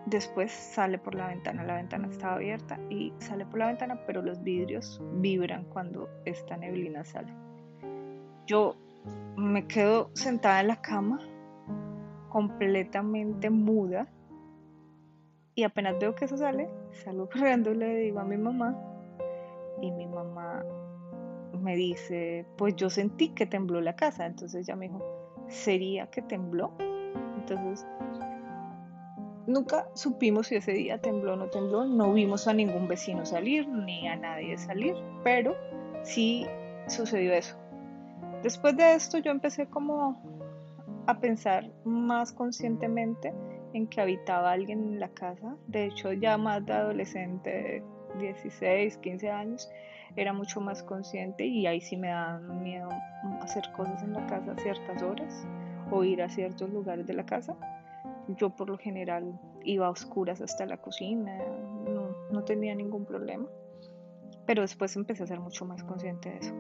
después 0.06 0.54
sale 0.54 0.98
por 0.98 1.16
la 1.16 1.28
ventana. 1.28 1.66
La 1.66 1.76
ventana 1.76 2.08
estaba 2.08 2.36
abierta 2.36 2.80
y 2.90 3.12
sale 3.20 3.46
por 3.46 3.60
la 3.60 3.68
ventana, 3.68 4.00
pero 4.08 4.22
los 4.22 4.42
vidrios 4.42 5.02
vibran 5.16 5.66
cuando 5.66 6.08
esta 6.24 6.56
neblina 6.56 7.04
sale. 7.04 7.34
Yo 8.48 8.78
me 9.36 9.68
quedo 9.68 10.12
sentada 10.14 10.62
en 10.62 10.68
la 10.70 10.82
cama, 10.82 11.20
completamente 12.30 13.50
muda, 13.50 14.08
y 15.56 15.64
apenas 15.64 16.00
veo 16.00 16.16
que 16.16 16.24
eso 16.24 16.38
sale, 16.38 16.70
salgo 17.04 17.28
corriendo 17.34 17.74
y 17.74 17.76
le 17.76 17.96
digo 17.98 18.22
a 18.22 18.24
mi 18.24 18.38
mamá, 18.38 18.78
y 19.82 19.92
mi 19.92 20.08
mamá 20.08 20.64
me 21.60 21.76
dice, 21.76 22.46
pues 22.58 22.78
yo 22.78 22.90
sentí 22.90 23.34
que 23.34 23.46
tembló 23.46 23.82
la 23.82 23.98
casa, 23.98 24.26
entonces 24.26 24.62
ella 24.68 24.78
me 24.78 24.88
dijo, 24.88 25.04
¿sería 25.50 26.08
que 26.08 26.22
tembló? 26.22 26.72
Entonces, 27.44 27.86
nunca 29.48 29.88
supimos 29.94 30.48
si 30.48 30.56
ese 30.56 30.72
día 30.72 31.00
tembló 31.00 31.34
o 31.34 31.36
no 31.36 31.48
tembló, 31.48 31.86
no 31.86 32.14
vimos 32.14 32.48
a 32.48 32.54
ningún 32.54 32.88
vecino 32.88 33.26
salir 33.26 33.68
ni 33.68 34.08
a 34.08 34.16
nadie 34.16 34.58
salir, 34.58 34.96
pero 35.24 35.56
sí 36.04 36.46
sucedió 36.88 37.34
eso. 37.34 37.58
Después 38.42 38.76
de 38.78 38.94
esto 38.94 39.18
yo 39.18 39.32
empecé 39.32 39.68
como 39.68 40.22
a 41.08 41.20
pensar 41.20 41.70
más 41.84 42.32
conscientemente 42.32 43.34
en 43.74 43.88
que 43.88 44.02
habitaba 44.02 44.52
alguien 44.52 44.84
en 44.84 45.00
la 45.00 45.10
casa. 45.10 45.56
De 45.68 45.86
hecho, 45.86 46.14
ya 46.14 46.38
más 46.38 46.66
de 46.66 46.74
adolescente, 46.74 47.84
16, 48.20 48.98
15 48.98 49.30
años, 49.30 49.70
era 50.16 50.34
mucho 50.34 50.62
más 50.62 50.84
consciente 50.84 51.46
y 51.46 51.66
ahí 51.66 51.82
sí 51.82 51.98
me 51.98 52.10
da 52.10 52.40
miedo 52.40 52.90
hacer 53.42 53.64
cosas 53.76 54.04
en 54.04 54.14
la 54.14 54.26
casa 54.28 54.52
a 54.52 54.58
ciertas 54.58 55.02
horas 55.02 55.46
o 55.92 56.04
ir 56.04 56.22
a 56.22 56.30
ciertos 56.30 56.70
lugares 56.70 57.08
de 57.08 57.14
la 57.14 57.26
casa. 57.26 57.56
Yo 58.28 58.50
por 58.52 58.70
lo 58.70 58.78
general 58.78 59.40
iba 59.64 59.88
a 59.88 59.90
oscuras 59.90 60.42
hasta 60.42 60.66
la 60.66 60.78
cocina, 60.78 61.38
no, 61.86 62.16
no 62.32 62.44
tenía 62.44 62.74
ningún 62.76 63.06
problema, 63.06 63.48
pero 64.46 64.62
después 64.62 64.96
empecé 64.96 65.24
a 65.24 65.28
ser 65.28 65.40
mucho 65.40 65.66
más 65.66 65.84
consciente 65.84 66.30
de 66.30 66.38
eso 66.38 66.54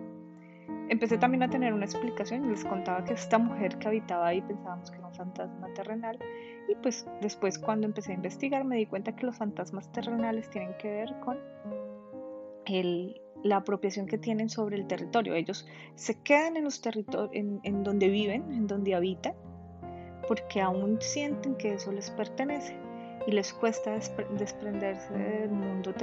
empecé 0.89 1.17
también 1.17 1.43
a 1.43 1.49
tener 1.49 1.73
una 1.73 1.85
explicación 1.85 2.49
les 2.49 2.63
contaba 2.63 3.03
que 3.03 3.13
esta 3.13 3.37
mujer 3.37 3.77
que 3.77 3.87
habitaba 3.87 4.27
ahí 4.27 4.41
pensábamos 4.41 4.91
que 4.91 4.97
era 4.97 5.07
un 5.07 5.13
fantasma 5.13 5.73
terrenal 5.73 6.19
y 6.67 6.75
pues 6.75 7.05
después 7.21 7.57
cuando 7.57 7.87
empecé 7.87 8.11
a 8.11 8.15
investigar 8.15 8.63
me 8.63 8.77
di 8.77 8.85
cuenta 8.85 9.15
que 9.15 9.25
los 9.25 9.37
fantasmas 9.37 9.91
terrenales 9.91 10.49
tienen 10.49 10.75
que 10.77 10.89
ver 10.89 11.19
con 11.21 11.39
el, 12.65 13.21
la 13.43 13.57
apropiación 13.57 14.07
que 14.07 14.17
tienen 14.17 14.49
sobre 14.49 14.77
el 14.77 14.87
territorio. 14.87 15.35
Ellos 15.35 15.67
se 15.95 16.19
quedan 16.21 16.57
en 16.57 16.63
los 16.63 16.81
territorios, 16.81 17.29
en, 17.33 17.83
donde 17.83 18.09
viven, 18.09 18.51
en 18.51 18.67
donde 18.67 18.95
habitan, 18.95 19.33
porque 20.27 20.61
aún 20.61 20.97
sienten 21.01 21.55
que 21.55 21.73
eso 21.73 21.91
les 21.91 22.09
pertenece 22.11 22.75
y 23.27 23.31
les 23.31 23.53
cuesta 23.53 23.91
desprenderse 23.91 25.13
del 25.13 25.51
mundo 25.51 25.93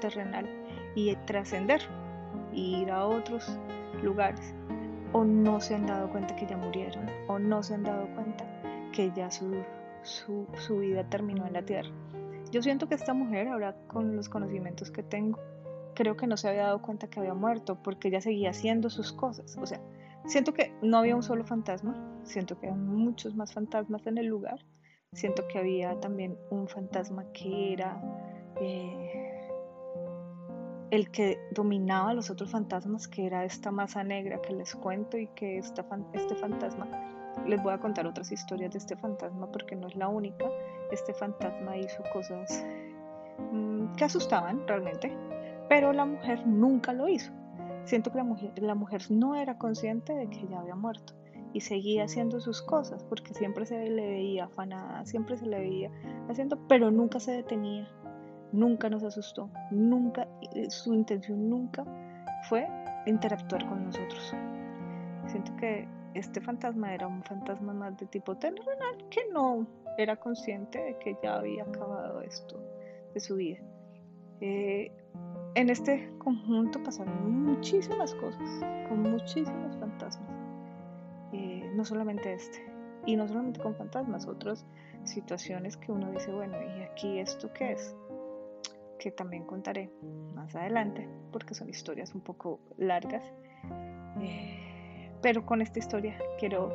terrenal 0.00 0.48
y 0.94 1.14
trascender, 1.26 1.82
ir 2.52 2.90
a 2.90 3.06
otros 3.06 3.58
lugares 4.02 4.54
o 5.12 5.24
no 5.24 5.60
se 5.60 5.74
han 5.74 5.86
dado 5.86 6.10
cuenta 6.10 6.34
que 6.36 6.46
ya 6.46 6.56
murieron 6.56 7.08
o 7.28 7.38
no 7.38 7.62
se 7.62 7.74
han 7.74 7.84
dado 7.84 8.06
cuenta 8.14 8.44
que 8.92 9.12
ya 9.14 9.30
su, 9.30 9.62
su, 10.02 10.78
vida 10.78 11.08
terminó 11.08 11.46
en 11.46 11.52
la 11.52 11.62
tierra. 11.62 11.90
Yo 12.50 12.62
siento 12.62 12.88
que 12.88 12.94
esta 12.94 13.12
mujer, 13.12 13.48
ahora 13.48 13.76
con 13.88 14.16
los 14.16 14.28
conocimientos 14.28 14.90
que 14.90 15.02
tengo, 15.02 15.38
creo 15.96 16.16
que 16.16 16.28
no 16.28 16.36
se 16.36 16.48
había 16.48 16.64
dado 16.64 16.80
cuenta 16.80 17.08
que 17.08 17.18
había 17.18 17.34
muerto 17.34 17.82
porque 17.82 18.08
ella 18.08 18.20
seguía 18.20 18.50
haciendo 18.50 18.88
sus 18.90 19.12
cosas. 19.12 19.56
O 19.56 19.66
sea, 19.66 19.80
siento 20.26 20.54
que 20.54 20.72
no 20.82 20.98
había 20.98 21.16
un 21.16 21.24
solo 21.24 21.44
fantasma, 21.44 21.96
siento 22.22 22.60
que 22.60 22.68
había 22.68 22.78
muchos 22.78 23.34
más 23.34 23.52
fantasmas 23.52 24.06
en 24.06 24.18
el 24.18 24.26
lugar, 24.26 24.64
siento 25.12 25.48
que 25.48 25.58
había 25.58 25.98
también 25.98 26.38
un 26.50 26.68
fantasma 26.68 27.24
que 27.32 27.72
era... 27.72 28.00
Eh, 28.60 29.26
el 30.90 31.10
que 31.10 31.38
dominaba 31.50 32.10
a 32.10 32.14
los 32.14 32.30
otros 32.30 32.50
fantasmas, 32.50 33.08
que 33.08 33.26
era 33.26 33.44
esta 33.44 33.72
masa 33.72 34.04
negra 34.04 34.40
que 34.40 34.54
les 34.54 34.74
cuento 34.74 35.18
y 35.18 35.26
que 35.28 35.58
esta, 35.58 35.84
este 36.12 36.36
fantasma, 36.36 36.86
les 37.44 37.62
voy 37.62 37.72
a 37.72 37.78
contar 37.78 38.06
otras 38.06 38.30
historias 38.30 38.72
de 38.72 38.78
este 38.78 38.96
fantasma 38.96 39.50
porque 39.50 39.74
no 39.74 39.88
es 39.88 39.96
la 39.96 40.08
única, 40.08 40.46
este 40.92 41.12
fantasma 41.12 41.76
hizo 41.76 42.02
cosas 42.12 42.64
mm, 43.52 43.94
que 43.96 44.04
asustaban 44.04 44.66
realmente, 44.66 45.12
pero 45.68 45.92
la 45.92 46.04
mujer 46.04 46.46
nunca 46.46 46.92
lo 46.92 47.08
hizo. 47.08 47.32
Siento 47.84 48.10
que 48.10 48.18
la 48.18 48.24
mujer, 48.24 48.52
la 48.60 48.74
mujer 48.74 49.02
no 49.10 49.36
era 49.36 49.58
consciente 49.58 50.12
de 50.14 50.28
que 50.28 50.46
ya 50.48 50.60
había 50.60 50.74
muerto 50.74 51.14
y 51.52 51.60
seguía 51.60 52.04
haciendo 52.04 52.40
sus 52.40 52.60
cosas 52.62 53.04
porque 53.04 53.32
siempre 53.32 53.64
se 53.64 53.88
le 53.88 54.06
veía 54.06 54.46
afanada, 54.46 55.06
siempre 55.06 55.36
se 55.36 55.46
le 55.46 55.60
veía 55.60 55.90
haciendo, 56.28 56.58
pero 56.68 56.90
nunca 56.90 57.20
se 57.20 57.32
detenía 57.32 57.88
nunca 58.52 58.88
nos 58.88 59.02
asustó, 59.04 59.50
nunca, 59.70 60.26
eh, 60.54 60.70
su 60.70 60.94
intención 60.94 61.48
nunca 61.48 61.84
fue 62.48 62.66
interactuar 63.06 63.68
con 63.68 63.84
nosotros. 63.84 64.34
Siento 65.26 65.54
que 65.56 65.88
este 66.14 66.40
fantasma 66.40 66.94
era 66.94 67.06
un 67.06 67.22
fantasma 67.22 67.72
más 67.72 67.96
de 67.98 68.06
tipo 68.06 68.36
terrenal 68.36 68.96
que 69.10 69.20
no 69.32 69.66
era 69.98 70.16
consciente 70.16 70.78
de 70.82 70.98
que 70.98 71.16
ya 71.22 71.36
había 71.36 71.64
acabado 71.64 72.20
esto 72.22 72.60
de 73.12 73.20
su 73.20 73.36
vida. 73.36 73.58
Eh, 74.40 74.92
en 75.56 75.70
este 75.70 76.08
conjunto 76.18 76.82
pasaron 76.82 77.44
muchísimas 77.44 78.14
cosas, 78.14 78.48
con 78.88 79.02
muchísimos 79.02 79.76
fantasmas. 79.78 80.30
Eh, 81.32 81.72
no 81.74 81.84
solamente 81.84 82.34
este, 82.34 82.64
y 83.06 83.16
no 83.16 83.26
solamente 83.26 83.60
con 83.60 83.74
fantasmas, 83.74 84.26
otras 84.26 84.66
situaciones 85.04 85.76
que 85.78 85.90
uno 85.90 86.12
dice, 86.12 86.30
bueno, 86.30 86.56
¿y 86.62 86.82
aquí 86.82 87.18
esto 87.18 87.52
qué 87.52 87.72
es? 87.72 87.96
que 88.98 89.10
también 89.10 89.44
contaré 89.44 89.90
más 90.34 90.54
adelante, 90.56 91.06
porque 91.30 91.54
son 91.54 91.68
historias 91.68 92.14
un 92.14 92.22
poco 92.22 92.60
largas. 92.76 93.22
Eh, 94.20 95.10
pero 95.22 95.44
con 95.44 95.60
esta 95.60 95.78
historia 95.78 96.18
quiero 96.38 96.72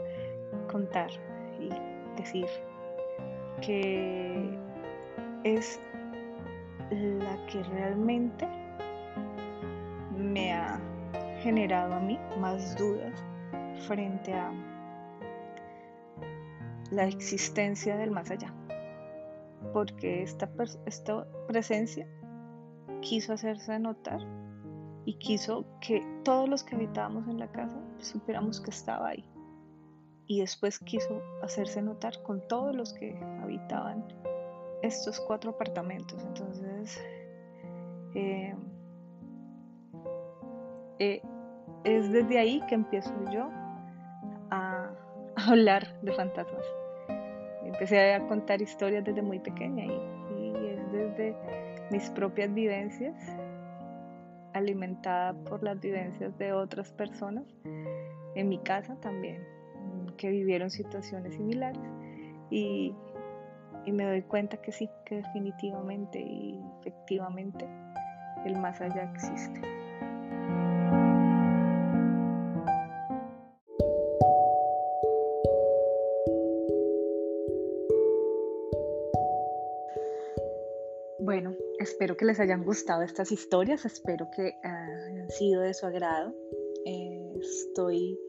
contar 0.72 1.10
y 1.60 1.70
decir 2.16 2.46
que 3.62 4.58
es 5.44 5.80
la 6.92 7.46
que 7.48 7.64
realmente 7.64 8.48
generado 11.42 11.94
a 11.94 12.00
mí 12.00 12.20
más 12.40 12.76
dudas 12.78 13.24
frente 13.88 14.34
a 14.34 14.52
la 16.92 17.06
existencia 17.06 17.98
del 17.98 18.12
más 18.12 18.32
allá 18.32 18.54
porque 19.74 20.24
esta, 20.24 20.50
presencia 21.48 22.08
quiso 23.02 23.34
hacerse 23.34 23.80
notar 23.80 24.20
y 25.06 25.16
quiso 25.16 25.66
que 25.80 26.06
todos 26.24 26.48
los 26.48 26.64
que 26.64 26.76
habitábamos 26.76 27.28
en 27.28 27.40
la 27.40 27.52
casa 27.52 27.78
supiéramos 28.00 28.62
que 28.62 28.70
estaba 28.70 29.10
ahí. 29.10 29.26
Y 30.28 30.42
después 30.42 30.80
quiso 30.80 31.22
hacerse 31.42 31.82
notar 31.82 32.22
con 32.24 32.48
todos 32.48 32.76
los 32.76 32.94
que 32.94 33.18
habitaban 33.42 34.06
estos 34.82 35.20
cuatro 35.20 35.52
apartamentos. 35.52 36.24
Entonces, 36.24 37.02
eh, 38.16 38.56
eh, 41.00 41.22
es 41.84 42.12
desde 42.12 42.40
ahí 42.40 42.62
que 42.68 42.76
empiezo 42.76 43.14
yo 43.32 43.50
a 44.52 44.90
hablar 45.36 46.00
de 46.02 46.12
fantasmas 46.14 46.66
empecé 47.82 48.14
a 48.14 48.28
contar 48.28 48.62
historias 48.62 49.04
desde 49.04 49.22
muy 49.22 49.40
pequeña 49.40 49.86
y, 49.86 50.22
es 50.68 50.92
desde 50.92 51.36
mis 51.90 52.10
propias 52.12 52.54
vivencias, 52.54 53.16
alimentada 54.54 55.34
por 55.34 55.64
las 55.64 55.80
vivencias 55.80 56.38
de 56.38 56.54
otras 56.54 56.92
personas, 56.92 57.44
en 58.36 58.50
mi 58.50 58.60
casa 58.60 58.96
también, 59.02 59.44
que 60.18 60.30
vivieron 60.30 60.70
situaciones 60.70 61.34
similares 61.34 61.82
y, 62.50 62.94
me 63.92 64.06
doy 64.06 64.22
cuenta 64.22 64.58
que 64.58 64.72
sí, 64.72 64.88
que 65.06 65.16
definitivamente 65.16 66.20
y 66.20 66.62
efectivamente 66.82 67.68
el 68.46 68.60
más 68.60 68.80
allá 68.80 69.12
existe. 69.12 69.81
Espero 81.82 82.16
que 82.16 82.26
les 82.26 82.40
hayan 82.40 82.64
gustado 82.64 83.02
estas 83.02 83.32
historias, 83.32 83.86
espero 83.86 84.30
que 84.30 84.54
hayan 84.62 85.28
sido 85.32 85.64
de 85.64 85.74
su 85.74 85.88
agrado. 85.88 86.32
Eh, 86.86 87.34
estoy 87.40 88.20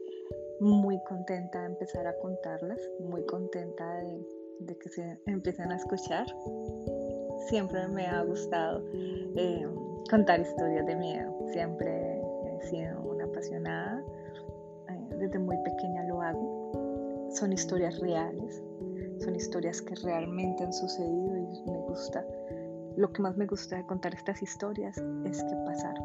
muy 0.59 0.99
contenta 1.03 1.59
de 1.59 1.67
empezar 1.67 2.07
a 2.07 2.17
contarlas, 2.17 2.79
muy 2.99 3.23
contenta 3.27 3.85
de, 4.59 4.75
que 4.79 4.89
se 4.89 5.19
empiecen 5.27 5.71
a 5.71 5.75
escuchar. 5.75 6.25
Siempre 7.47 7.87
me 7.89 8.07
ha 8.07 8.23
gustado 8.23 8.83
eh, 8.95 9.67
contar 10.09 10.39
historias 10.39 10.87
de 10.87 10.95
miedo, 10.95 11.31
siempre 11.51 12.23
he 12.57 12.67
sido 12.69 13.01
una 13.01 13.25
apasionada, 13.25 14.03
eh, 14.89 15.15
desde 15.19 15.37
muy 15.37 15.57
pequeña 15.63 16.03
lo 16.05 16.23
hago. 16.23 17.29
Son 17.35 17.53
historias 17.53 17.99
reales, 17.99 18.63
son 19.19 19.35
historias 19.35 19.79
que 19.79 19.93
realmente 19.93 20.63
han 20.63 20.73
sucedido 20.73 21.37
y 21.37 21.69
me 21.69 21.77
gusta 21.81 22.25
lo 22.97 23.11
que 23.11 23.21
más 23.21 23.37
me 23.37 23.45
gusta 23.45 23.77
de 23.77 23.85
contar 23.85 24.13
estas 24.13 24.41
historias 24.41 24.97
es 25.25 25.43
que 25.43 25.55
pasaron. 25.65 26.03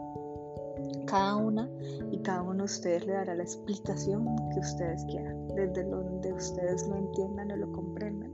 Cada 1.07 1.37
una 1.37 1.69
y 2.11 2.19
cada 2.19 2.43
uno 2.43 2.59
de 2.59 2.65
ustedes 2.65 3.07
le 3.07 3.13
dará 3.13 3.35
la 3.35 3.43
explicación 3.43 4.25
que 4.53 4.61
ustedes 4.61 5.05
quieran, 5.07 5.49
desde 5.49 5.85
donde 5.85 6.33
ustedes 6.33 6.87
lo 6.89 6.97
entiendan 6.97 7.51
o 7.53 7.57
lo 7.57 7.73
comprendan. 7.73 8.33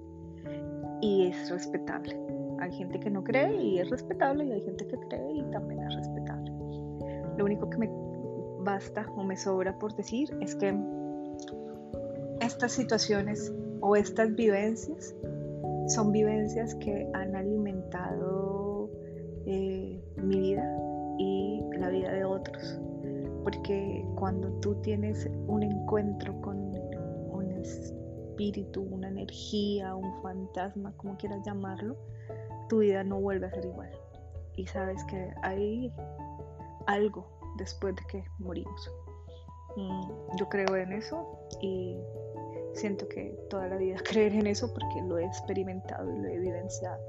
Y 1.00 1.28
es 1.28 1.50
respetable. 1.50 2.18
Hay 2.60 2.72
gente 2.72 2.98
que 3.00 3.10
no 3.10 3.22
cree 3.24 3.60
y 3.60 3.78
es 3.78 3.90
respetable 3.90 4.44
y 4.44 4.52
hay 4.52 4.62
gente 4.62 4.86
que 4.86 4.96
cree 5.08 5.32
y 5.32 5.42
también 5.50 5.82
es 5.82 5.94
respetable. 5.94 6.50
Lo 7.36 7.44
único 7.44 7.68
que 7.68 7.78
me 7.78 7.90
basta 8.60 9.06
o 9.16 9.24
me 9.24 9.36
sobra 9.36 9.78
por 9.78 9.94
decir 9.94 10.36
es 10.40 10.54
que 10.54 10.74
estas 12.40 12.72
situaciones 12.72 13.52
o 13.80 13.96
estas 13.96 14.34
vivencias 14.34 15.14
son 15.88 16.12
vivencias 16.12 16.74
que 16.76 17.08
han 17.12 17.36
alimentado 17.36 18.90
eh, 19.46 20.02
mi 20.16 20.38
vida 20.38 20.78
y 21.18 21.62
la 21.78 21.88
vida 21.90 22.12
de 22.12 22.24
otros. 22.24 22.80
porque 23.42 24.06
cuando 24.16 24.48
tú 24.60 24.74
tienes 24.76 25.28
un 25.48 25.62
encuentro 25.62 26.40
con 26.40 26.56
un 27.30 27.50
espíritu, 27.62 28.80
una 28.90 29.08
energía, 29.08 29.94
un 29.94 30.22
fantasma, 30.22 30.94
como 30.96 31.14
quieras 31.18 31.44
llamarlo, 31.44 31.94
tu 32.70 32.78
vida 32.78 33.04
no 33.04 33.20
vuelve 33.20 33.46
a 33.46 33.50
ser 33.50 33.66
igual. 33.66 33.90
Y 34.56 34.66
sabes 34.66 35.04
que 35.04 35.30
hay 35.42 35.92
algo 36.86 37.26
después 37.58 37.94
de 37.96 38.02
que 38.10 38.24
morimos. 38.38 38.90
Mm, 39.76 40.36
yo 40.38 40.48
creo 40.48 40.76
en 40.76 40.92
eso 40.92 41.26
y 41.60 41.98
siento 42.74 43.08
que 43.08 43.36
toda 43.48 43.68
la 43.68 43.76
vida 43.76 43.96
creer 44.04 44.34
en 44.34 44.46
eso 44.46 44.72
porque 44.72 45.02
lo 45.02 45.18
he 45.18 45.24
experimentado 45.24 46.12
y 46.12 46.18
lo 46.18 46.28
he 46.28 46.34
evidenciado. 46.34 47.02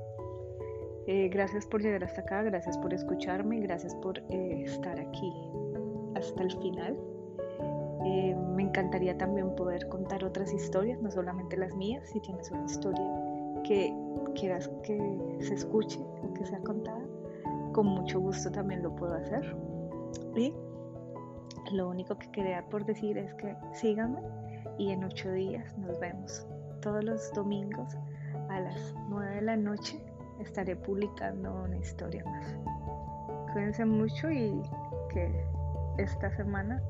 Eh, 1.08 1.30
gracias 1.30 1.68
por 1.68 1.84
llegar 1.84 2.04
hasta 2.04 2.22
acá, 2.22 2.42
gracias 2.42 2.78
por 2.80 2.92
escucharme, 2.92 3.60
gracias 3.60 3.94
por 3.96 4.18
eh, 4.18 4.64
estar 4.64 5.00
aquí 5.00 5.32
hasta 6.16 6.42
el 6.42 6.52
final. 6.60 6.98
Eh, 8.06 8.36
me 8.56 8.64
encantaría 8.64 9.16
también 9.18 9.56
poder 9.56 9.88
contar 9.88 10.24
otras 10.24 10.52
historias, 10.52 11.00
no 11.02 11.12
solamente 11.12 11.58
las 11.58 11.76
mías, 11.76 12.08
si 12.10 12.20
tienes 12.22 12.50
una 12.50 12.66
historia 12.66 13.06
que 13.64 13.94
quieras 14.36 14.70
que 14.84 15.38
se 15.40 15.54
escuche 15.54 16.00
o 16.00 16.34
que 16.34 16.46
sea 16.46 16.60
contada, 16.60 17.04
con 17.74 17.88
mucho 17.88 18.20
gusto 18.20 18.52
también 18.52 18.82
lo 18.82 18.96
puedo 18.96 19.14
hacer. 19.14 19.56
Y 20.36 20.54
lo 21.72 21.90
único 21.90 22.18
que 22.18 22.30
quería 22.32 22.66
por 22.70 22.86
decir 22.86 23.18
es 23.18 23.34
que 23.36 23.56
síganme 23.74 24.20
y 24.78 24.92
en 24.92 25.04
ocho 25.04 25.32
días 25.32 25.78
nos 25.78 26.00
vemos. 26.00 26.46
Todos 26.82 27.04
los 27.04 27.32
domingos 27.34 27.96
a 28.50 28.60
las 28.60 28.96
nueve 29.10 29.36
de 29.36 29.42
la 29.42 29.58
noche 29.58 30.00
estaré 30.40 30.76
publicando 30.76 31.64
una 31.64 31.78
historia 31.78 32.24
más. 32.26 32.58
Cuídense 33.54 33.86
mucho 33.86 34.30
y 34.30 34.62
que 35.10 35.46
esta 35.98 36.30
semana 36.36 36.82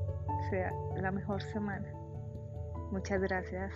sea 0.50 0.72
la 0.96 1.10
mejor 1.10 1.42
semana. 1.42 1.86
Muchas 2.90 3.20
gracias. 3.20 3.72